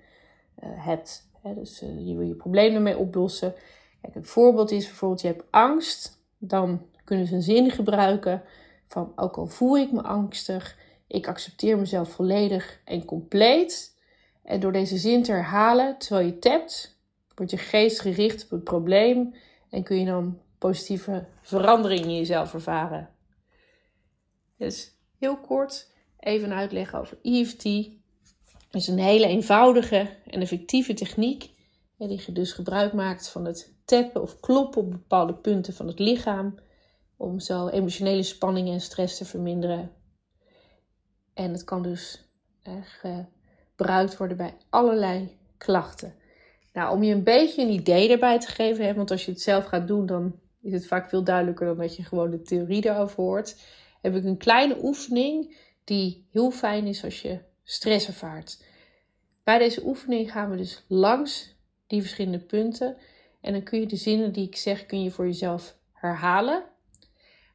hebt. 0.86 1.30
Dus 1.56 1.84
uh, 1.84 2.08
je 2.08 2.16
wil 2.16 2.28
je 2.28 2.36
probleem 2.36 2.76
ermee 2.76 2.98
oplossen. 2.98 3.54
Kijk, 4.02 4.16
een 4.16 4.26
voorbeeld 4.26 4.72
is 4.72 4.86
bijvoorbeeld, 4.86 5.22
je 5.22 5.28
hebt 5.28 5.52
angst. 5.52 6.24
Dan 6.38 6.86
kunnen 7.04 7.28
ze 7.28 7.36
een 7.36 7.42
zin 7.42 7.72
gebruiken 7.72 8.44
van, 8.88 9.12
ook 9.16 9.38
al 9.38 9.48
voel 9.48 9.78
ik 9.78 9.92
me 9.92 10.02
angstig, 10.02 10.78
ik 11.10 11.28
accepteer 11.28 11.78
mezelf 11.78 12.10
volledig 12.10 12.82
en 12.86 13.06
compleet. 13.06 13.98
En 14.44 14.60
door 14.60 14.72
deze 14.72 14.98
zin 14.98 15.24
te 15.24 15.32
herhalen 15.32 15.98
terwijl 15.98 16.28
je 16.28 16.40
tapt, 16.40 17.00
wordt 17.36 17.52
je 17.52 17.58
geest 17.58 18.00
gericht 18.00 18.44
op 18.44 18.50
het 18.50 18.64
probleem 18.64 19.36
en 19.70 19.84
kun 19.84 20.00
je 20.00 20.06
dan 20.06 20.40
positieve 20.58 21.26
verandering 21.42 22.06
in 22.06 22.16
jezelf 22.16 22.54
ervaren. 22.54 23.10
Dus 24.58 24.92
heel 25.18 25.38
kort, 25.38 25.92
even 26.20 26.54
uitleggen 26.54 27.00
over 27.00 27.18
EFT. 27.22 27.64
Het 27.64 28.82
is 28.82 28.88
een 28.88 29.00
hele 29.00 29.26
eenvoudige 29.26 30.10
en 30.26 30.42
effectieve 30.42 30.94
techniek 30.94 31.50
die 31.98 32.22
je 32.26 32.32
dus 32.32 32.52
gebruik 32.52 32.94
maakt 32.94 33.30
van 33.30 33.46
het 33.46 33.74
tappen 33.86 34.22
of 34.22 34.40
kloppen 34.40 34.82
op 34.82 34.92
bepaalde 34.92 35.34
punten 35.34 35.74
van 35.74 35.88
het 35.88 36.00
lichaam 36.00 36.56
om 37.18 37.40
zo 37.40 37.68
emotionele 37.68 38.24
spanning 38.24 38.70
en 38.70 38.82
stress 38.82 39.18
te 39.18 39.26
verminderen. 39.26 39.92
En 41.40 41.52
het 41.52 41.64
kan 41.64 41.82
dus 41.82 42.22
gebruikt 43.02 44.18
worden 44.18 44.38
bij 44.38 44.54
allerlei 44.70 45.38
klachten. 45.58 46.16
Nou, 46.74 46.96
om 46.96 47.04
je 47.04 47.14
een 47.14 47.24
beetje 47.24 47.62
een 47.62 47.70
idee 47.70 48.12
erbij 48.12 48.40
te 48.40 48.48
geven, 48.48 48.96
want 48.96 49.12
als 49.12 49.26
je 49.26 49.32
het 49.32 49.42
zelf 49.42 49.66
gaat 49.66 49.88
doen, 49.88 50.06
dan 50.06 50.40
is 50.62 50.74
het 50.74 50.88
vaak 50.88 51.10
veel 51.10 51.24
duidelijker 51.24 51.66
dan 51.66 51.78
dat 51.78 51.96
je 51.96 52.04
gewoon 52.04 52.32
de 52.32 52.42
theorie 52.42 52.86
erover 52.86 53.24
hoort. 53.24 53.56
heb 54.02 54.16
ik 54.16 54.24
een 54.24 54.38
kleine 54.38 54.84
oefening 54.84 55.58
die 55.84 56.28
heel 56.32 56.52
fijn 56.52 56.86
is 56.86 57.04
als 57.04 57.22
je 57.22 57.40
stress 57.64 58.08
ervaart. 58.08 58.64
Bij 59.44 59.58
deze 59.58 59.86
oefening 59.86 60.32
gaan 60.32 60.50
we 60.50 60.58
dus 60.58 60.84
langs 60.88 61.56
die 61.88 62.02
verschillende 62.02 62.40
punten. 62.40 62.98
En 63.42 63.54
dan 63.54 63.64
kun 63.64 63.80
je 63.80 63.86
de 63.86 63.96
zinnen 63.96 64.32
die 64.32 64.48
ik 64.48 64.56
zeg, 64.56 64.86
kun 64.86 65.04
je 65.04 65.12
voor 65.12 65.26
jezelf 65.26 65.76
herhalen. 65.94 66.64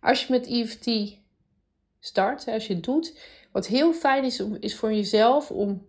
Als 0.00 0.26
je 0.26 0.32
met 0.32 0.46
EFT 0.46 1.18
start, 2.00 2.48
als 2.48 2.66
je 2.66 2.74
het 2.74 2.84
doet, 2.84 3.18
wat 3.54 3.66
heel 3.66 3.92
fijn 3.92 4.24
is, 4.24 4.42
is 4.60 4.76
voor 4.76 4.92
jezelf 4.92 5.50
om 5.50 5.86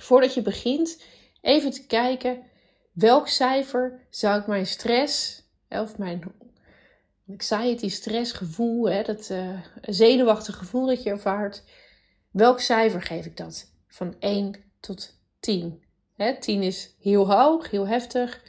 voordat 0.00 0.34
je 0.34 0.42
begint 0.42 1.02
even 1.40 1.70
te 1.70 1.86
kijken 1.86 2.42
welk 2.92 3.28
cijfer 3.28 4.06
zou 4.10 4.40
ik 4.40 4.46
mijn 4.46 4.66
stress 4.66 5.42
of 5.68 5.98
mijn 5.98 6.22
anxiety, 7.28 7.88
stressgevoel, 7.88 8.88
hè, 8.88 9.02
dat 9.02 9.30
uh, 9.30 9.60
zenuwachtige 9.80 10.58
gevoel 10.58 10.86
dat 10.86 11.02
je 11.02 11.10
ervaart, 11.10 11.62
welk 12.30 12.60
cijfer 12.60 13.02
geef 13.02 13.26
ik 13.26 13.36
dat? 13.36 13.72
Van 13.86 14.14
1 14.18 14.54
tot 14.80 15.20
10. 15.40 15.82
Hè, 16.16 16.38
10 16.38 16.62
is 16.62 16.94
heel 17.00 17.32
hoog, 17.32 17.70
heel 17.70 17.86
heftig, 17.86 18.42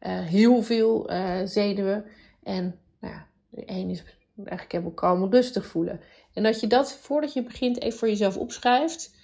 uh, 0.00 0.20
heel 0.20 0.62
veel 0.62 1.12
uh, 1.12 1.40
zenuwen. 1.44 2.04
En 2.42 2.78
nou 3.00 3.14
ja, 3.14 3.26
1 3.64 3.90
is 3.90 4.02
eigenlijk 4.36 4.72
helemaal 4.72 4.92
kalm 4.92 5.30
rustig 5.30 5.66
voelen. 5.66 6.00
En 6.36 6.42
dat 6.42 6.60
je 6.60 6.66
dat 6.66 6.92
voordat 6.92 7.32
je 7.32 7.42
begint 7.42 7.80
even 7.80 7.98
voor 7.98 8.08
jezelf 8.08 8.36
opschrijft. 8.36 9.14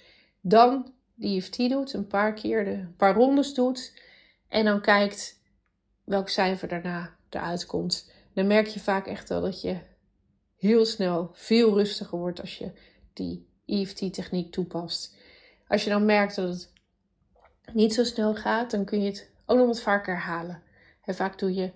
Dan 0.41 0.93
die 1.15 1.37
EFT 1.37 1.57
doet, 1.57 1.93
een 1.93 2.07
paar 2.07 2.33
keer, 2.33 2.65
de, 2.65 2.71
een 2.71 2.95
paar 2.95 3.13
rondes 3.13 3.53
doet. 3.53 3.93
En 4.47 4.65
dan 4.65 4.81
kijkt 4.81 5.41
welk 6.03 6.29
cijfer 6.29 6.67
daarna 6.67 7.15
eruit 7.29 7.65
komt. 7.65 8.11
Dan 8.33 8.47
merk 8.47 8.67
je 8.67 8.79
vaak 8.79 9.07
echt 9.07 9.29
wel 9.29 9.41
dat 9.41 9.61
je 9.61 9.77
heel 10.55 10.85
snel 10.85 11.29
veel 11.33 11.77
rustiger 11.77 12.17
wordt 12.17 12.41
als 12.41 12.57
je 12.57 12.71
die 13.13 13.47
EFT-techniek 13.65 14.51
toepast. 14.51 15.15
Als 15.67 15.83
je 15.83 15.89
dan 15.89 16.05
merkt 16.05 16.35
dat 16.35 16.49
het 16.49 16.71
niet 17.73 17.93
zo 17.93 18.03
snel 18.03 18.35
gaat, 18.35 18.71
dan 18.71 18.85
kun 18.85 19.01
je 19.01 19.09
het 19.09 19.31
ook 19.45 19.57
nog 19.57 19.67
wat 19.67 19.81
vaker 19.81 20.13
herhalen. 20.13 20.63
En 21.01 21.15
vaak 21.15 21.39
doe 21.39 21.53
je 21.53 21.71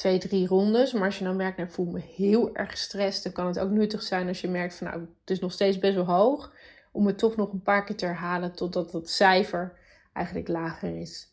twee, 0.00 0.18
drie 0.18 0.46
rondes. 0.46 0.92
Maar 0.92 1.04
als 1.04 1.18
je 1.18 1.24
dan 1.24 1.36
merkt, 1.36 1.56
nou, 1.56 1.68
ik 1.68 1.74
voel 1.74 1.86
me 1.86 2.00
heel 2.00 2.54
erg 2.54 2.70
gestrest, 2.70 3.22
dan 3.22 3.32
kan 3.32 3.46
het 3.46 3.58
ook 3.58 3.70
nuttig 3.70 4.02
zijn 4.02 4.28
als 4.28 4.40
je 4.40 4.48
merkt 4.48 4.74
van 4.74 4.86
nou, 4.86 5.00
het 5.00 5.30
is 5.30 5.38
nog 5.38 5.52
steeds 5.52 5.78
best 5.78 5.94
wel 5.94 6.04
hoog. 6.04 6.52
Om 6.92 7.06
het 7.06 7.18
toch 7.18 7.36
nog 7.36 7.52
een 7.52 7.62
paar 7.62 7.84
keer 7.84 7.96
te 7.96 8.06
herhalen 8.06 8.52
totdat 8.52 8.92
het 8.92 9.10
cijfer 9.10 9.78
eigenlijk 10.12 10.48
lager 10.48 10.96
is. 11.00 11.32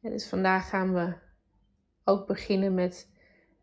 dus 0.00 0.26
vandaag 0.26 0.68
gaan 0.68 0.94
we 0.94 1.14
ook 2.04 2.26
beginnen 2.26 2.74
met 2.74 3.08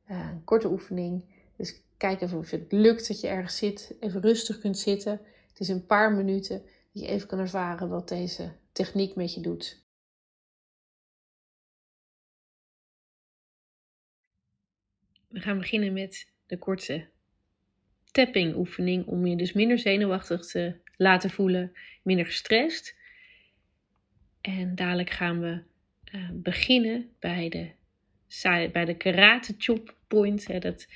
uh, 0.09 0.29
een 0.31 0.43
korte 0.43 0.69
oefening. 0.69 1.23
Dus 1.57 1.81
kijk 1.97 2.21
even 2.21 2.37
of 2.37 2.49
het 2.49 2.71
lukt 2.71 3.07
dat 3.07 3.19
je 3.21 3.27
ergens 3.27 3.57
zit, 3.57 3.95
even 3.99 4.21
rustig 4.21 4.59
kunt 4.59 4.77
zitten. 4.77 5.21
Het 5.47 5.59
is 5.59 5.67
een 5.67 5.85
paar 5.85 6.11
minuten 6.13 6.61
dat 6.93 7.03
je 7.03 7.07
even 7.07 7.27
kan 7.27 7.39
ervaren 7.39 7.89
wat 7.89 8.07
deze 8.07 8.51
techniek 8.71 9.15
met 9.15 9.33
je 9.33 9.41
doet. 9.41 9.85
We 15.27 15.39
gaan 15.39 15.57
beginnen 15.57 15.93
met 15.93 16.31
de 16.45 16.57
korte 16.57 17.07
tapping 18.11 18.55
oefening 18.55 19.05
om 19.05 19.25
je 19.25 19.35
dus 19.35 19.53
minder 19.53 19.79
zenuwachtig 19.79 20.45
te 20.45 20.75
laten 20.97 21.29
voelen, 21.29 21.73
minder 22.03 22.25
gestrest. 22.25 22.95
En 24.41 24.75
dadelijk 24.75 25.09
gaan 25.09 25.39
we 25.39 25.63
uh, 26.11 26.29
beginnen 26.33 27.09
bij 27.19 27.49
de, 27.49 27.71
bij 28.71 28.85
de 28.85 28.97
karate 28.97 29.55
chop 29.57 29.95
point, 30.07 30.47
hè, 30.47 30.59
dat 30.59 30.87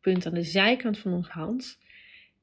punt 0.00 0.26
aan 0.26 0.34
de 0.34 0.42
zijkant 0.42 0.98
van 0.98 1.12
onze 1.12 1.30
hand. 1.30 1.78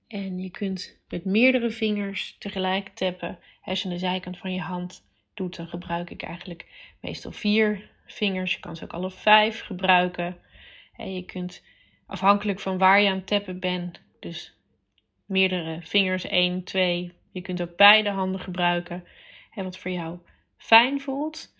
En 0.07 0.39
je 0.39 0.49
kunt 0.49 0.99
met 1.09 1.25
meerdere 1.25 1.69
vingers 1.69 2.35
tegelijk 2.39 2.89
tappen. 2.89 3.39
Als 3.61 3.81
je 3.81 3.87
aan 3.87 3.93
de 3.93 3.99
zijkant 3.99 4.37
van 4.37 4.53
je 4.53 4.61
hand 4.61 5.03
doet, 5.33 5.55
dan 5.55 5.67
gebruik 5.67 6.09
ik 6.09 6.21
eigenlijk 6.21 6.65
meestal 7.01 7.31
vier 7.31 7.89
vingers. 8.05 8.53
Je 8.53 8.59
kan 8.59 8.75
ze 8.75 8.83
ook 8.83 8.93
alle 8.93 9.11
vijf 9.11 9.61
gebruiken. 9.61 10.37
Je 10.97 11.25
kunt 11.25 11.63
afhankelijk 12.05 12.59
van 12.59 12.77
waar 12.77 13.01
je 13.01 13.09
aan 13.09 13.15
het 13.15 13.27
tappen 13.27 13.59
bent, 13.59 14.01
dus 14.19 14.57
meerdere 15.25 15.81
vingers, 15.81 16.23
één, 16.23 16.63
twee. 16.63 17.13
Je 17.31 17.41
kunt 17.41 17.61
ook 17.61 17.75
beide 17.75 18.09
handen 18.09 18.39
gebruiken. 18.39 19.03
En 19.51 19.63
wat 19.63 19.77
voor 19.77 19.91
jou 19.91 20.19
fijn 20.57 21.01
voelt. 21.01 21.55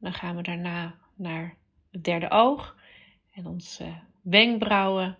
Dan 0.00 0.12
gaan 0.12 0.36
we 0.36 0.42
daarna 0.42 0.98
naar 1.14 1.56
het 1.90 2.04
derde 2.04 2.30
oog 2.30 2.76
en 3.30 3.46
onze 3.46 3.94
wenkbrauwen 4.22 5.18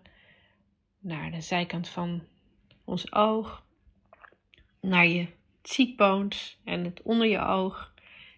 naar 0.99 1.31
de 1.31 1.41
zijkant 1.41 1.89
van 1.89 2.23
ons 2.85 3.13
oog, 3.13 3.65
naar 4.81 5.07
je 5.07 5.27
cheekbones 5.63 6.61
en 6.65 6.85
het 6.85 7.03
onder 7.03 7.27
je 7.27 7.39
oog, 7.39 7.95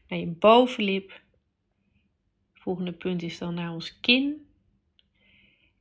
naar 0.09 0.19
je 0.19 0.27
bovenlip. 0.27 1.21
volgende 2.55 2.93
punt 2.93 3.23
is 3.23 3.39
dan 3.39 3.55
naar 3.55 3.73
ons 3.73 4.01
kin 4.01 4.46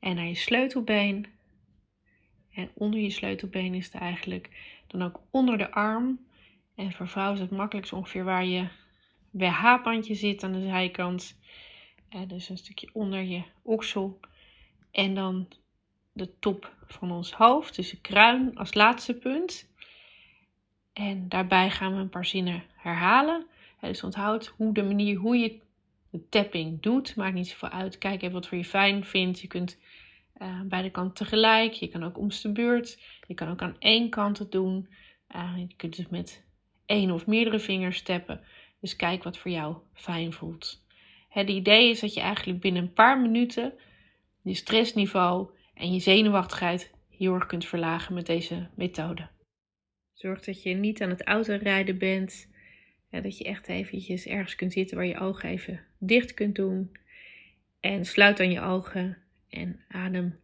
en 0.05 0.15
naar 0.15 0.27
je 0.27 0.35
sleutelbeen. 0.35 1.25
En 2.53 2.69
onder 2.73 2.99
je 2.99 3.09
sleutelbeen 3.09 3.73
is 3.73 3.85
het 3.85 4.01
eigenlijk 4.01 4.49
dan 4.87 5.01
ook 5.01 5.19
onder 5.29 5.57
de 5.57 5.71
arm. 5.71 6.19
En 6.75 6.91
voor 6.91 7.07
vrouwen 7.07 7.35
is 7.35 7.41
het 7.41 7.51
makkelijkst 7.51 7.93
ongeveer 7.93 8.23
waar 8.23 8.45
je 8.45 8.67
BH-bandje 9.29 10.15
zit 10.15 10.43
aan 10.43 10.51
de 10.51 10.61
zijkant. 10.61 11.39
En 12.09 12.27
dus 12.27 12.49
een 12.49 12.57
stukje 12.57 12.89
onder 12.93 13.21
je 13.21 13.43
oksel. 13.61 14.19
En 14.91 15.15
dan 15.15 15.47
de 16.13 16.39
top 16.39 16.75
van 16.87 17.11
ons 17.11 17.31
hoofd, 17.31 17.75
dus 17.75 17.89
de 17.89 18.01
kruin 18.01 18.57
als 18.57 18.73
laatste 18.73 19.13
punt. 19.13 19.69
En 20.93 21.29
daarbij 21.29 21.69
gaan 21.69 21.93
we 21.93 21.99
een 21.99 22.09
paar 22.09 22.25
zinnen 22.25 22.63
herhalen. 22.75 23.45
Dus 23.81 24.03
onthoud 24.03 24.47
hoe 24.47 24.73
de 24.73 24.83
manier 24.83 25.17
hoe 25.17 25.37
je 25.37 25.59
de 26.09 26.29
tapping 26.29 26.81
doet. 26.81 27.15
Maakt 27.15 27.33
niet 27.33 27.47
zoveel 27.47 27.69
uit. 27.69 27.97
Kijk 27.97 28.21
even 28.21 28.33
wat 28.33 28.47
voor 28.47 28.57
je 28.57 28.65
fijn 28.65 29.05
vindt. 29.05 29.39
Je 29.39 29.47
kunt 29.47 29.77
uh, 30.41 30.61
beide 30.61 30.89
kanten 30.89 31.25
tegelijk. 31.25 31.73
Je 31.73 31.87
kan 31.87 32.03
ook 32.03 32.17
om 32.17 32.29
de 32.41 32.51
beurt. 32.51 33.01
Je 33.27 33.33
kan 33.33 33.49
ook 33.49 33.61
aan 33.61 33.75
één 33.79 34.09
kant 34.09 34.39
het 34.39 34.51
doen. 34.51 34.89
Uh, 35.35 35.53
je 35.57 35.75
kunt 35.75 35.95
dus 35.95 36.07
met 36.07 36.45
één 36.85 37.11
of 37.11 37.27
meerdere 37.27 37.59
vingers 37.59 38.01
tappen. 38.01 38.41
Dus 38.79 38.95
kijk 38.95 39.23
wat 39.23 39.37
voor 39.37 39.51
jou 39.51 39.77
fijn 39.93 40.33
voelt. 40.33 40.83
Het 41.29 41.49
idee 41.49 41.89
is 41.89 41.99
dat 41.99 42.13
je 42.13 42.21
eigenlijk 42.21 42.61
binnen 42.61 42.81
een 42.81 42.93
paar 42.93 43.21
minuten 43.21 43.73
je 44.45 44.53
stressniveau 44.53 45.49
en 45.73 45.93
je 45.93 45.99
zenuwachtigheid 45.99 46.93
heel 47.09 47.33
erg 47.33 47.45
kunt 47.45 47.65
verlagen 47.65 48.13
met 48.13 48.25
deze 48.25 48.69
methode. 48.75 49.29
Zorg 50.13 50.41
dat 50.41 50.63
je 50.63 50.73
niet 50.73 51.01
aan 51.01 51.09
het 51.09 51.23
autorijden 51.23 51.97
bent. 51.97 52.53
dat 53.09 53.37
je 53.37 53.43
echt 53.43 53.67
eventjes 53.67 54.25
ergens 54.25 54.55
kunt 54.55 54.73
zitten 54.73 54.97
waar 54.97 55.05
je 55.05 55.19
ogen 55.19 55.49
even 55.49 55.85
dicht 55.99 56.33
kunt 56.33 56.55
doen. 56.55 56.97
En 57.79 58.05
sluit 58.05 58.37
dan 58.37 58.51
je 58.51 58.61
ogen 58.61 59.17
en 59.55 59.79
adem 59.87 60.39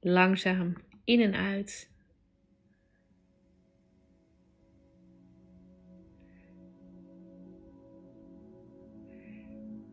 langzaam 0.00 0.74
in 1.04 1.20
en 1.20 1.34
uit. 1.34 1.90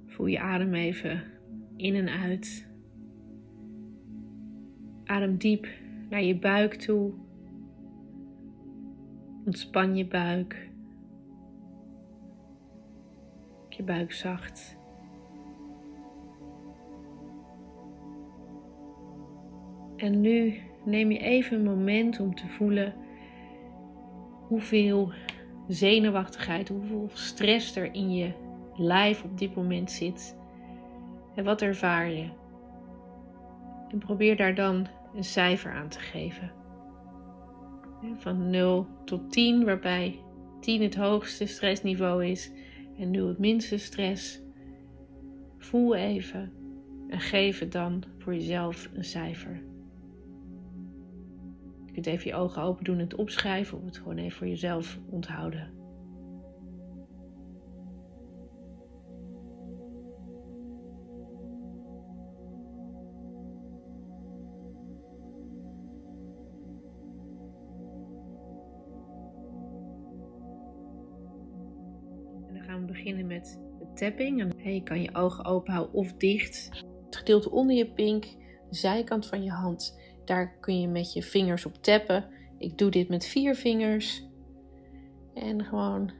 Voel 0.05 0.25
je 0.25 0.39
adem 0.39 0.73
even 0.73 1.23
in 1.75 1.95
en 1.95 2.09
uit. 2.09 2.67
Adem 5.03 5.37
diep 5.37 5.67
naar 6.09 6.23
je 6.23 6.39
buik 6.39 6.73
toe. 6.73 7.13
Ontspan 9.45 9.95
je 9.95 10.07
buik. 10.07 10.69
Je 13.69 13.83
buik 13.83 14.11
zacht. 14.11 14.78
En 19.99 20.21
nu 20.21 20.53
neem 20.83 21.11
je 21.11 21.19
even 21.19 21.57
een 21.57 21.63
moment 21.63 22.19
om 22.19 22.35
te 22.35 22.47
voelen 22.47 22.93
hoeveel 24.47 25.11
zenuwachtigheid, 25.67 26.69
hoeveel 26.69 27.09
stress 27.13 27.75
er 27.75 27.93
in 27.93 28.13
je 28.13 28.31
lijf 28.75 29.23
op 29.23 29.37
dit 29.37 29.55
moment 29.55 29.91
zit. 29.91 30.37
En 31.35 31.43
wat 31.43 31.61
ervaar 31.61 32.09
je? 32.09 32.29
En 33.89 33.97
probeer 33.97 34.37
daar 34.37 34.55
dan 34.55 34.87
een 35.15 35.23
cijfer 35.23 35.71
aan 35.71 35.89
te 35.89 35.99
geven. 35.99 36.51
Van 38.15 38.49
0 38.49 38.87
tot 39.05 39.31
10, 39.31 39.65
waarbij 39.65 40.19
10 40.59 40.81
het 40.81 40.95
hoogste 40.95 41.45
stressniveau 41.45 42.25
is 42.25 42.51
en 42.97 43.11
0 43.11 43.27
het 43.27 43.39
minste 43.39 43.77
stress. 43.77 44.41
Voel 45.57 45.95
even 45.95 46.53
en 47.09 47.19
geef 47.19 47.59
het 47.59 47.71
dan 47.71 48.03
voor 48.17 48.33
jezelf 48.33 48.89
een 48.93 49.03
cijfer 49.03 49.68
kunt 52.01 52.15
even 52.15 52.31
je 52.31 52.37
ogen 52.37 52.61
open 52.61 52.83
doen 52.83 52.97
en 52.97 53.03
het 53.03 53.15
opschrijven 53.15 53.77
of 53.77 53.85
het 53.85 53.97
gewoon 53.97 54.17
even 54.17 54.37
voor 54.37 54.47
jezelf 54.47 54.99
onthouden. 55.09 55.77
En 72.47 72.53
dan 72.53 72.63
gaan 72.63 72.79
we 72.79 72.85
beginnen 72.85 73.27
met 73.27 73.59
de 73.79 73.93
tapping. 73.93 74.41
En 74.41 74.73
je 74.73 74.83
kan 74.83 75.01
je 75.01 75.15
ogen 75.15 75.45
open 75.45 75.73
houden 75.73 75.95
of 75.95 76.13
dicht. 76.13 76.69
Het 77.05 77.15
gedeelte 77.15 77.51
onder 77.51 77.75
je 77.75 77.91
pink, 77.91 78.23
de 78.69 78.75
zijkant 78.75 79.27
van 79.27 79.43
je 79.43 79.51
hand 79.51 79.98
daar 80.29 80.57
kun 80.59 80.81
je 80.81 80.87
met 80.87 81.13
je 81.13 81.23
vingers 81.23 81.65
op 81.65 81.75
tappen. 81.83 82.25
Ik 82.57 82.77
doe 82.77 82.89
dit 82.89 83.09
met 83.09 83.25
vier 83.25 83.55
vingers. 83.55 84.27
En 85.33 85.63
gewoon 85.63 86.11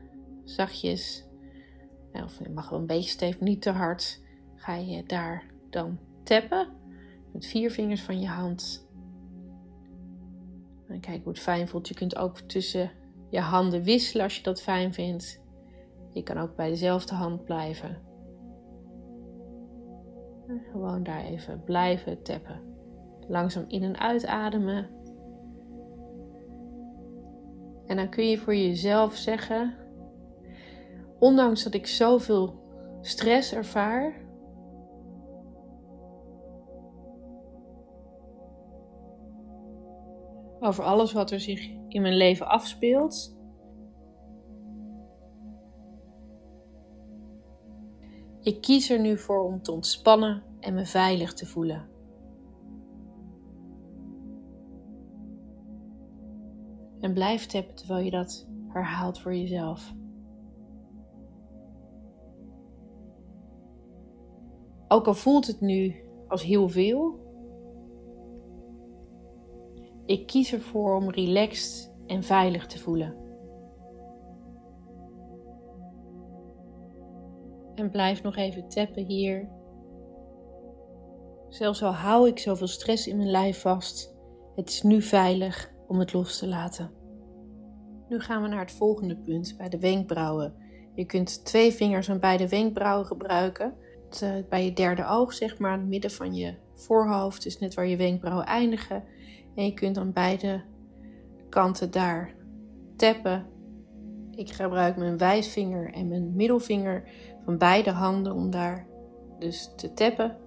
zachtjes, 0.44 1.25
of 2.13 2.39
je 2.39 2.50
mag 2.50 2.70
wel 2.70 2.80
een 2.80 2.86
beetje 2.86 3.10
stevig, 3.10 3.39
niet 3.39 3.62
te 3.62 3.70
hard, 3.70 4.22
ga 4.56 4.75
je 4.75 5.04
daar 5.04 5.44
dan 5.70 6.00
tappen. 6.24 6.68
Met 7.34 7.46
vier 7.46 7.72
vingers 7.72 8.01
van 8.01 8.20
je 8.20 8.28
hand. 8.28 8.88
En 10.88 11.00
kijk 11.00 11.24
hoe 11.24 11.34
het 11.34 11.42
fijn 11.42 11.68
voelt. 11.68 11.88
Je 11.88 11.94
kunt 11.94 12.16
ook 12.16 12.39
tussen 12.39 12.92
je 13.30 13.39
handen 13.39 13.84
wisselen 13.84 14.24
als 14.24 14.38
je 14.38 14.44
dat 14.44 14.62
fijn 14.62 14.94
vindt. 14.94 15.42
Je 16.13 16.24
kan 16.24 16.38
ook 16.38 16.56
bij 16.56 16.70
dezelfde 16.70 17.16
hand 17.16 17.44
blijven. 17.44 18.01
En 20.48 20.62
gewoon 20.72 21.04
daar 21.04 21.24
even 21.24 21.63
blijven 21.63 22.24
tappen. 22.24 22.70
Langzaam 23.29 23.65
in 23.67 23.83
en 23.83 24.00
uitademen. 24.00 24.89
En 27.86 27.95
dan 27.95 28.09
kun 28.09 28.29
je 28.29 28.38
voor 28.38 28.55
jezelf 28.55 29.15
zeggen: 29.15 29.75
Ondanks 31.19 31.63
dat 31.63 31.74
ik 31.74 31.88
zoveel 31.88 32.55
stress 33.01 33.53
ervaar, 33.53 34.27
over 40.59 40.83
alles 40.83 41.12
wat 41.12 41.31
er 41.31 41.39
zich 41.39 41.69
in 41.88 42.01
mijn 42.01 42.17
leven 42.17 42.48
afspeelt. 42.48 43.38
Ik 48.41 48.62
kies 48.62 48.89
er 48.89 49.00
nu 49.00 49.17
voor 49.17 49.43
om 49.43 49.62
te 49.62 49.71
ontspannen 49.71 50.43
en 50.59 50.74
me 50.74 50.86
veilig 50.86 51.33
te 51.33 51.45
voelen. 51.45 51.99
En 57.00 57.13
blijf 57.13 57.46
tappen 57.46 57.75
terwijl 57.75 58.06
je 58.06 58.12
dat 58.12 58.48
herhaalt 58.68 59.20
voor 59.20 59.36
jezelf. 59.36 59.94
Ook 64.88 65.08
al 65.08 65.13
voelt 65.13 65.48
het 65.48 65.62
nu 65.62 65.96
als 66.27 66.44
heel 66.44 66.70
veel, 66.70 67.27
ik 70.06 70.27
kies 70.27 70.53
ervoor 70.53 70.96
om 70.96 71.10
relaxed 71.10 71.94
en 72.06 72.24
veilig 72.24 72.65
te 72.65 72.79
voelen. 72.79 73.15
En 77.75 77.91
blijf 77.91 78.24
nog 78.24 78.36
even 78.36 78.68
tappen 78.68 79.06
hier. 79.06 79.50
Zelfs 81.50 81.84
al 81.84 81.91
hou 81.91 82.27
ik 82.27 82.39
zoveel 82.39 82.68
stress 82.68 83.08
in 83.08 83.18
mijn 83.18 83.32
lijf 83.32 83.62
vast, 83.62 84.15
het 84.56 84.70
is 84.70 84.82
nu 84.82 85.01
veilig 85.01 85.77
om 85.89 86.00
het 86.00 86.13
los 86.13 86.38
te 86.38 86.48
laten. 86.48 86.91
Nu 88.10 88.19
gaan 88.19 88.41
we 88.41 88.48
naar 88.48 88.60
het 88.60 88.72
volgende 88.72 89.17
punt 89.17 89.55
bij 89.58 89.69
de 89.69 89.79
wenkbrauwen. 89.79 90.53
Je 90.93 91.05
kunt 91.05 91.46
twee 91.46 91.72
vingers 91.72 92.10
aan 92.10 92.19
beide 92.19 92.50
wenkbrauwen 92.50 93.05
gebruiken. 93.05 93.74
Eh, 94.22 94.29
bij 94.50 94.65
je 94.65 94.74
derde 94.74 95.05
oog, 95.05 95.34
zeg 95.34 95.60
maar, 95.60 95.72
het 95.72 95.88
midden 95.88 96.12
van 96.12 96.36
je 96.36 96.55
voorhoofd, 96.74 97.43
dus 97.43 97.60
net 97.60 97.74
waar 97.74 97.88
je 97.88 97.98
wenkbrauwen 97.98 98.46
eindigen. 98.46 99.04
En 99.56 99.65
je 99.65 99.73
kunt 99.73 99.97
aan 99.97 100.13
beide 100.13 100.63
kanten 101.49 101.91
daar 101.91 102.36
tappen. 102.95 103.45
Ik 104.32 104.49
gebruik 104.49 104.97
mijn 104.97 105.17
wijsvinger 105.17 105.93
en 105.93 106.08
mijn 106.08 106.36
middelvinger 106.36 107.04
van 107.45 107.58
beide 107.58 107.91
handen 107.91 108.34
om 108.34 108.49
daar 108.49 108.88
dus 109.39 109.73
te 109.75 109.93
tappen. 109.93 110.38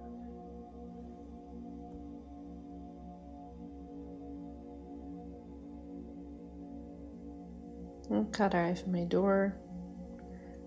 Ik 8.21 8.35
ga 8.35 8.47
daar 8.47 8.67
even 8.67 8.89
mee 8.89 9.07
door. 9.07 9.53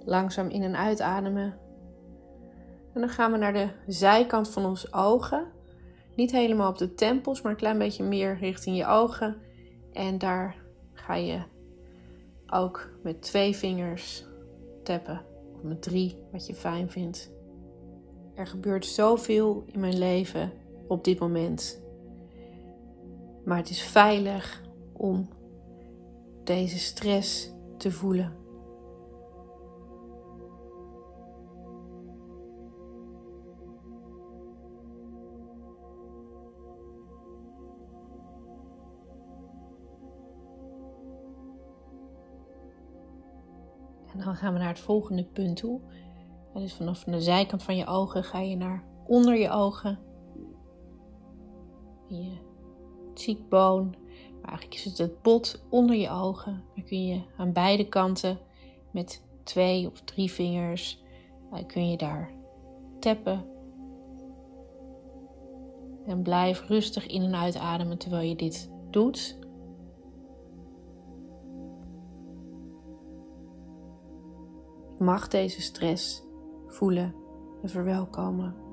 Langzaam 0.05 0.49
in 0.49 0.63
en 0.63 0.77
uitademen. 0.77 1.59
En 2.95 3.01
dan 3.01 3.09
gaan 3.09 3.33
we 3.33 3.39
naar 3.39 3.53
de 3.53 3.69
zijkant 3.87 4.49
van 4.49 4.65
onze 4.65 4.93
ogen. 4.93 5.47
Niet 6.17 6.33
helemaal 6.33 6.71
op 6.71 6.79
de 6.79 6.95
tempels, 6.95 7.43
maar 7.43 7.53
een 7.53 7.59
klein 7.59 7.79
beetje 7.79 8.05
meer 8.05 8.37
richting 8.39 8.77
je 8.77 8.87
ogen. 8.87 9.37
En 9.93 10.19
daar 10.19 10.57
ga 10.93 11.15
je 11.15 11.43
ook 12.47 12.91
met 13.03 13.23
twee 13.23 13.57
vingers 13.57 14.27
tappen. 14.83 15.21
Of 15.55 15.63
met 15.63 15.83
drie, 15.83 16.19
wat 16.33 16.47
je 16.47 16.55
fijn 16.55 16.91
vindt. 16.91 17.31
Er 18.35 18.47
gebeurt 18.47 18.87
zoveel 18.87 19.65
in 19.67 19.81
mijn 19.81 19.99
leven 19.99 20.53
op 20.89 21.05
dit 21.05 21.19
moment. 21.19 21.83
Maar 23.45 23.57
het 23.57 23.71
is 23.71 23.83
veilig 23.83 24.63
om 24.93 25.29
deze 26.47 26.79
stress 26.79 27.53
te 27.77 27.91
voelen. 27.91 28.45
En 44.13 44.25
dan 44.25 44.37
gaan 44.37 44.53
we 44.53 44.59
naar 44.59 44.69
het 44.69 44.81
volgende 44.81 45.25
punt 45.25 45.57
toe. 45.57 45.81
En 46.55 46.61
dus 46.61 46.75
vanaf 46.75 47.05
de 47.05 47.21
zijkant 47.21 47.63
van 47.63 47.77
je 47.77 47.87
ogen 47.87 48.25
ga 48.25 48.41
je 48.41 48.57
naar 48.57 48.85
onder 49.07 49.37
je 49.37 49.51
ogen. 49.51 49.99
Je 52.09 52.37
cheekbone. 53.15 53.91
Eigenlijk 54.47 54.75
is 54.75 54.85
het 54.85 54.99
het 54.99 55.23
bot 55.23 55.65
onder 55.71 55.97
je 55.97 56.11
ogen. 56.11 56.65
Dan 56.75 56.85
kun 56.85 57.07
je 57.07 57.21
aan 57.37 57.53
beide 57.53 57.89
kanten 57.89 58.39
met 58.91 59.25
twee 59.43 59.87
of 59.87 60.01
drie 60.01 60.33
vingers 60.33 61.03
uh, 61.53 61.59
kun 61.67 61.91
je 61.91 61.97
daar 61.97 62.31
tappen. 63.01 63.45
En 66.07 66.23
blijf 66.23 66.69
rustig 66.69 67.07
in 67.07 67.23
en 67.23 67.35
uitademen 67.35 67.99
terwijl 67.99 68.29
je 68.29 68.37
dit 68.37 68.71
doet. 68.91 69.39
mag 74.99 75.29
deze 75.29 75.61
stress 75.61 76.23
voelen 76.67 77.15
en 77.63 77.69
verwelkomen. 77.69 78.66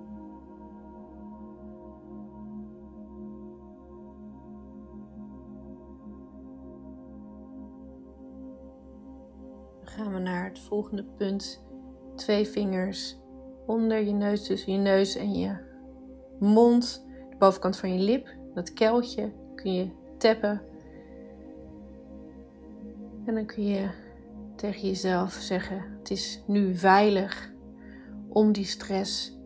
Volgende 10.60 11.04
punt. 11.04 11.66
Twee 12.16 12.48
vingers 12.48 13.18
onder 13.66 14.00
je 14.00 14.12
neus, 14.12 14.46
tussen 14.46 14.74
je 14.74 14.80
neus 14.80 15.16
en 15.16 15.34
je 15.34 15.56
mond, 16.40 17.06
de 17.30 17.36
bovenkant 17.38 17.78
van 17.78 17.94
je 17.94 18.00
lip, 18.00 18.28
dat 18.54 18.74
keltje 18.74 19.32
kun 19.56 19.74
je 19.74 19.90
tappen. 20.18 20.62
En 23.26 23.34
dan 23.34 23.46
kun 23.46 23.68
je 23.68 23.90
tegen 24.56 24.88
jezelf 24.88 25.34
zeggen: 25.34 25.82
Het 26.00 26.12
is 26.12 26.44
nu 26.48 26.76
veilig 26.76 27.54
om 28.30 28.52
die 28.52 28.66
stress 28.66 29.40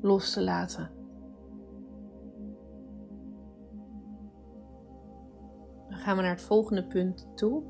los 0.00 0.32
te 0.32 0.42
laten. 0.42 0.90
Dan 5.88 5.98
gaan 5.98 6.16
we 6.16 6.22
naar 6.22 6.30
het 6.30 6.42
volgende 6.42 6.84
punt 6.84 7.26
toe. 7.34 7.62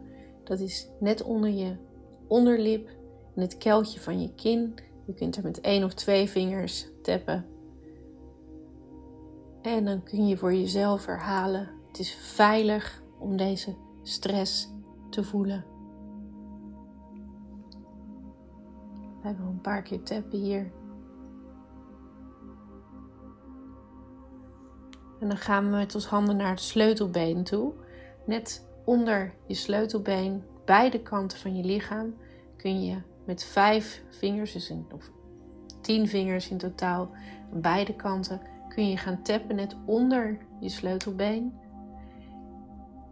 Dat 0.44 0.60
is 0.60 0.90
net 1.00 1.22
onder 1.22 1.50
je 1.50 1.76
onderlip, 2.34 2.88
in 3.34 3.42
het 3.42 3.58
keltje 3.58 4.00
van 4.00 4.20
je 4.20 4.34
kin. 4.34 4.74
Je 5.06 5.14
kunt 5.14 5.36
er 5.36 5.42
met 5.42 5.60
één 5.60 5.84
of 5.84 5.94
twee 5.94 6.28
vingers 6.28 6.86
tappen. 7.02 7.46
En 9.62 9.84
dan 9.84 10.02
kun 10.02 10.26
je 10.26 10.36
voor 10.36 10.54
jezelf 10.54 11.06
herhalen: 11.06 11.70
het 11.88 11.98
is 11.98 12.14
veilig 12.14 13.02
om 13.18 13.36
deze 13.36 13.74
stress 14.02 14.68
te 15.10 15.24
voelen. 15.24 15.64
Blijf 19.20 19.38
nog 19.38 19.48
een 19.48 19.60
paar 19.60 19.82
keer 19.82 20.02
tappen 20.02 20.38
hier. 20.38 20.72
En 25.20 25.28
dan 25.28 25.38
gaan 25.38 25.64
we 25.64 25.70
met 25.70 25.94
ons 25.94 26.06
handen 26.06 26.36
naar 26.36 26.50
het 26.50 26.60
sleutelbeen 26.60 27.44
toe. 27.44 27.72
Net 28.26 28.68
onder 28.84 29.34
je 29.46 29.54
sleutelbeen, 29.54 30.44
beide 30.64 31.02
kanten 31.02 31.38
van 31.38 31.56
je 31.56 31.64
lichaam, 31.64 32.14
kun 32.64 32.84
je 32.84 33.02
met 33.26 33.44
vijf 33.44 34.02
vingers, 34.08 34.52
dus 34.52 34.68
een, 34.68 34.86
of 34.92 35.10
tien 35.80 36.08
vingers 36.08 36.50
in 36.50 36.58
totaal, 36.58 37.10
aan 37.52 37.60
beide 37.60 37.96
kanten, 37.96 38.40
kun 38.68 38.88
je 38.88 38.96
gaan 38.96 39.22
tappen 39.22 39.56
net 39.56 39.76
onder 39.84 40.38
je 40.60 40.68
sleutelbeen. 40.68 41.58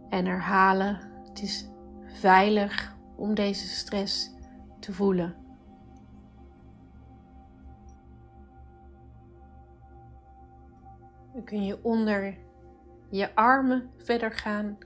En 0.09 0.25
herhalen, 0.25 0.99
het 1.27 1.41
is 1.41 1.69
veilig 2.05 2.95
om 3.15 3.33
deze 3.33 3.67
stress 3.67 4.31
te 4.79 4.93
voelen. 4.93 5.35
Dan 11.33 11.43
kun 11.43 11.63
je 11.65 11.83
onder 11.83 12.37
je 13.09 13.35
armen 13.35 13.89
verder 13.97 14.31
gaan. 14.31 14.77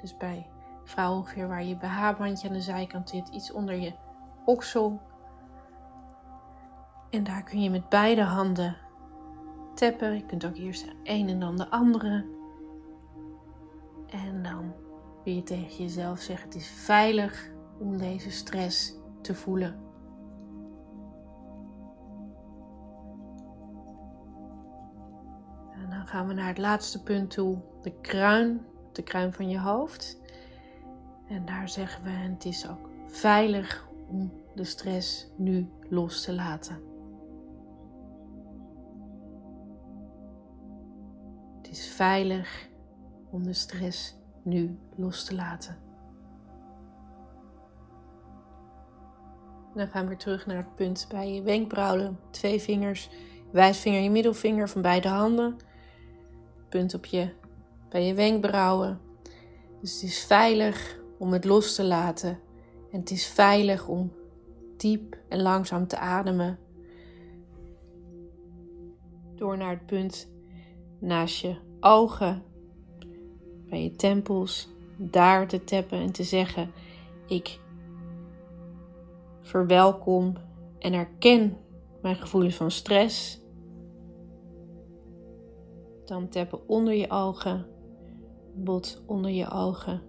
Dus 0.00 0.16
bij 0.16 0.53
vrouw 0.84 1.14
ongeveer 1.14 1.48
waar 1.48 1.64
je 1.64 1.76
BH-bandje 1.76 2.48
aan 2.48 2.54
de 2.54 2.60
zijkant 2.60 3.08
zit, 3.08 3.28
iets 3.28 3.52
onder 3.52 3.74
je 3.74 3.92
oksel. 4.44 5.00
En 7.10 7.24
daar 7.24 7.42
kun 7.42 7.62
je 7.62 7.70
met 7.70 7.88
beide 7.88 8.22
handen 8.22 8.76
tappen. 9.74 10.14
Je 10.14 10.26
kunt 10.26 10.46
ook 10.46 10.56
eerst 10.56 10.84
de 10.84 10.94
een 11.02 11.28
en 11.28 11.40
dan 11.40 11.56
de 11.56 11.70
andere. 11.70 12.24
En 14.06 14.42
dan 14.42 14.72
wil 15.24 15.34
je 15.34 15.42
tegen 15.42 15.82
jezelf 15.84 16.18
zeggen: 16.18 16.46
het 16.46 16.56
is 16.56 16.68
veilig 16.68 17.50
om 17.78 17.98
deze 17.98 18.30
stress 18.30 18.94
te 19.20 19.34
voelen. 19.34 19.82
En 25.72 25.90
dan 25.90 26.06
gaan 26.06 26.26
we 26.26 26.34
naar 26.34 26.48
het 26.48 26.58
laatste 26.58 27.02
punt 27.02 27.30
toe, 27.30 27.58
de 27.82 28.00
kruin, 28.00 28.66
de 28.92 29.02
kruin 29.02 29.32
van 29.32 29.48
je 29.48 29.60
hoofd. 29.60 30.22
En 31.28 31.44
daar 31.44 31.68
zeggen 31.68 32.04
we: 32.04 32.10
het 32.10 32.44
is 32.44 32.68
ook 32.68 32.90
veilig 33.06 33.88
om 34.08 34.32
de 34.54 34.64
stress 34.64 35.30
nu 35.36 35.68
los 35.88 36.24
te 36.24 36.32
laten. 36.32 36.82
Het 41.56 41.68
is 41.70 41.88
veilig 41.88 42.68
om 43.30 43.42
de 43.42 43.52
stress 43.52 44.16
nu 44.42 44.78
los 44.96 45.24
te 45.24 45.34
laten. 45.34 45.76
Dan 49.74 49.88
gaan 49.88 50.02
we 50.02 50.08
weer 50.08 50.18
terug 50.18 50.46
naar 50.46 50.56
het 50.56 50.74
punt 50.74 51.06
bij 51.08 51.34
je 51.34 51.42
wenkbrauwen. 51.42 52.18
Twee 52.30 52.60
vingers, 52.60 53.10
wijsvinger, 53.52 54.00
je 54.00 54.10
middelvinger 54.10 54.68
van 54.68 54.82
beide 54.82 55.08
handen. 55.08 55.56
Punt 56.68 56.94
op 56.94 57.04
je, 57.04 57.34
bij 57.88 58.06
je 58.06 58.14
wenkbrauwen. 58.14 59.00
Dus 59.80 59.92
het 59.92 60.02
is 60.02 60.24
veilig 60.24 61.02
om 61.24 61.32
het 61.32 61.44
los 61.44 61.74
te 61.74 61.84
laten. 61.84 62.38
En 62.90 63.00
het 63.00 63.10
is 63.10 63.26
veilig 63.26 63.88
om 63.88 64.12
diep 64.76 65.18
en 65.28 65.42
langzaam 65.42 65.86
te 65.86 65.98
ademen. 65.98 66.58
Door 69.34 69.56
naar 69.56 69.70
het 69.70 69.86
punt 69.86 70.32
naast 70.98 71.40
je 71.40 71.56
ogen, 71.80 72.42
bij 73.68 73.82
je 73.82 73.90
tempels, 73.90 74.68
daar 74.96 75.48
te 75.48 75.64
tappen 75.64 75.98
en 75.98 76.12
te 76.12 76.22
zeggen: 76.22 76.70
Ik 77.26 77.60
verwelkom 79.40 80.36
en 80.78 80.92
erken 80.92 81.56
mijn 82.02 82.16
gevoelens 82.16 82.56
van 82.56 82.70
stress. 82.70 83.40
Dan 86.04 86.28
tappen 86.28 86.68
onder 86.68 86.94
je 86.94 87.10
ogen, 87.10 87.66
bot 88.54 89.02
onder 89.06 89.30
je 89.30 89.50
ogen, 89.50 90.02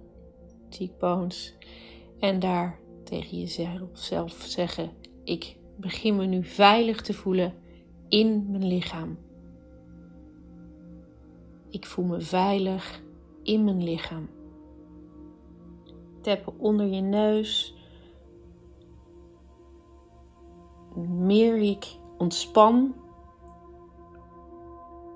En 2.20 2.40
daar 2.40 2.80
tegen 3.04 3.40
jezelf 3.40 4.32
zeggen: 4.36 4.92
Ik 5.24 5.58
begin 5.76 6.16
me 6.16 6.26
nu 6.26 6.44
veilig 6.44 7.02
te 7.02 7.14
voelen 7.14 7.54
in 8.10 8.52
mijn 8.52 8.68
lichaam. 8.68 9.18
Ik 11.70 11.86
voel 11.86 12.06
me 12.06 12.22
veilig 12.22 13.02
in 13.44 13.64
mijn 13.64 13.84
lichaam. 13.84 14.30
Tappen 16.22 16.54
onder 16.60 16.86
je 16.86 17.02
neus. 17.02 17.76
Hoe 20.94 21.08
meer 21.08 21.58
ik 21.58 21.98
ontspan, 22.18 22.96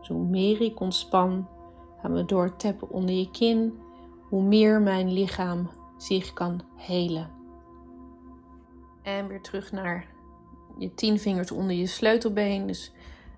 zo 0.02 0.18
meer 0.18 0.62
ik 0.62 0.80
ontspan, 0.80 1.48
gaan 2.02 2.14
we 2.14 2.26
door 2.26 2.56
tappen 2.56 2.90
onder 2.90 3.16
je 3.16 3.32
kin, 3.32 3.74
hoe 4.30 4.44
meer 4.44 4.82
mijn 4.82 5.14
lichaam 5.14 5.70
zich 5.98 6.34
kan 6.34 6.62
helen. 6.76 7.30
En 9.02 9.28
weer 9.28 9.42
terug 9.42 9.72
naar 9.72 10.06
je 10.78 10.94
tien 10.94 11.20
vingers 11.20 11.52
onder 11.52 11.76
je 11.76 11.88
sleutelbeen. 11.88 12.68
Dus 12.68 12.92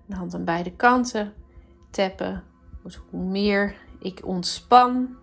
de 0.06 0.14
hand 0.16 0.34
aan 0.34 0.44
beide 0.44 0.76
kanten. 0.76 1.34
Tappen. 1.90 2.44
Dus 2.82 3.00
hoe 3.10 3.24
meer 3.24 3.76
ik 3.98 4.26
ontspan. 4.26 5.16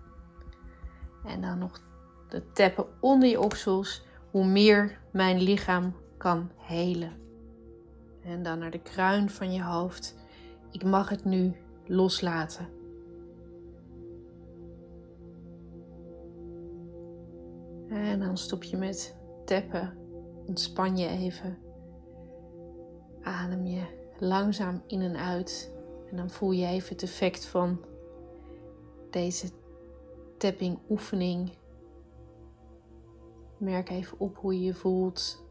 En 1.25 1.41
dan 1.41 1.57
nog 1.57 1.81
de 2.29 2.51
tappen 2.51 2.85
onder 2.99 3.29
je 3.29 3.39
oksels. 3.39 4.05
Hoe 4.31 4.45
meer 4.45 4.99
mijn 5.11 5.41
lichaam 5.41 5.95
kan 6.17 6.51
helen. 6.57 7.11
En 8.23 8.43
dan 8.43 8.59
naar 8.59 8.71
de 8.71 8.81
kruin 8.81 9.29
van 9.29 9.53
je 9.53 9.63
hoofd. 9.63 10.15
Ik 10.71 10.83
mag 10.83 11.09
het 11.09 11.25
nu 11.25 11.55
loslaten. 11.85 12.78
En 17.89 18.19
dan 18.19 18.37
stop 18.37 18.63
je 18.63 18.77
met 18.77 19.15
tappen 19.45 19.99
Ontspan 20.49 20.97
je 20.97 21.07
even. 21.07 21.57
Adem 23.21 23.65
je 23.65 23.83
langzaam 24.19 24.81
in 24.87 25.01
en 25.01 25.15
uit. 25.17 25.73
En 26.09 26.17
dan 26.17 26.29
voel 26.29 26.51
je 26.51 26.65
even 26.65 26.89
het 26.89 27.03
effect 27.03 27.45
van 27.45 27.85
deze 29.09 29.49
tapping 30.37 30.79
oefening. 30.89 31.51
Merk 33.57 33.89
even 33.89 34.19
op 34.19 34.37
hoe 34.37 34.53
je 34.53 34.65
je 34.65 34.73
voelt. 34.73 35.45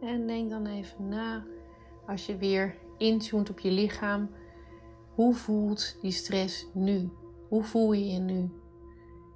En 0.00 0.26
denk 0.26 0.50
dan 0.50 0.66
even 0.66 1.08
na, 1.08 1.44
als 2.06 2.26
je 2.26 2.36
weer 2.36 2.76
intunt 2.98 3.50
op 3.50 3.58
je 3.58 3.70
lichaam, 3.70 4.30
hoe 5.14 5.34
voelt 5.34 5.96
die 6.00 6.12
stress 6.12 6.66
nu? 6.74 7.10
Hoe 7.48 7.64
voel 7.64 7.92
je 7.92 8.06
je 8.12 8.18
nu? 8.18 8.50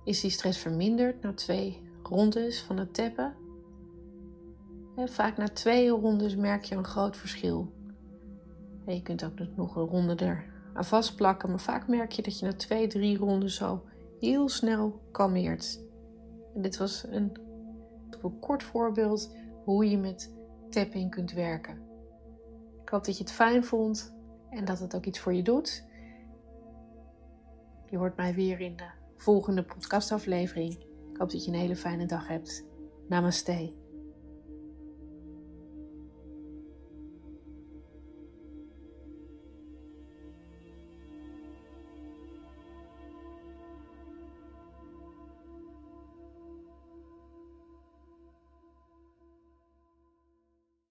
Is 0.06 0.20
die 0.20 0.30
stress 0.30 0.58
verminderd 0.58 1.22
na 1.22 1.32
twee 1.32 1.82
rondes 2.02 2.62
van 2.62 2.78
het 2.78 2.94
tappen? 2.94 3.34
vaak 5.04 5.36
na 5.36 5.48
twee 5.48 5.88
rondes 5.88 6.36
merk 6.36 6.64
je 6.64 6.74
een 6.74 6.84
groot 6.84 7.16
verschil. 7.16 7.72
je 8.86 9.02
kunt 9.02 9.24
ook 9.24 9.38
nog 9.56 9.76
een 9.76 9.86
ronde 9.86 10.14
er 10.14 10.44
aan 10.74 10.84
vastplakken, 10.84 11.48
maar 11.48 11.60
vaak 11.60 11.88
merk 11.88 12.12
je 12.12 12.22
dat 12.22 12.38
je 12.38 12.46
na 12.46 12.52
twee, 12.52 12.86
drie 12.86 13.18
rondes 13.18 13.54
zo 13.54 13.84
heel 14.20 14.48
snel 14.48 15.00
kalmeert. 15.12 15.80
En 16.54 16.62
dit 16.62 16.76
was 16.76 17.06
een, 17.10 17.36
een 18.22 18.38
kort 18.38 18.62
voorbeeld 18.62 19.34
hoe 19.64 19.90
je 19.90 19.98
met 19.98 20.34
tapping 20.70 21.10
kunt 21.10 21.32
werken. 21.32 21.78
Ik 22.82 22.88
hoop 22.88 23.04
dat 23.04 23.16
je 23.16 23.22
het 23.22 23.32
fijn 23.32 23.64
vond 23.64 24.16
en 24.50 24.64
dat 24.64 24.78
het 24.78 24.96
ook 24.96 25.06
iets 25.06 25.18
voor 25.18 25.34
je 25.34 25.42
doet. 25.42 25.84
Je 27.86 27.96
hoort 27.96 28.16
mij 28.16 28.34
weer 28.34 28.60
in 28.60 28.76
de 28.76 29.04
volgende 29.16 29.62
podcastaflevering. 29.62 30.72
Ik 31.12 31.16
hoop 31.16 31.30
dat 31.30 31.44
je 31.44 31.50
een 31.50 31.58
hele 31.58 31.76
fijne 31.76 32.06
dag 32.06 32.28
hebt. 32.28 32.64
Namaste. 33.08 33.85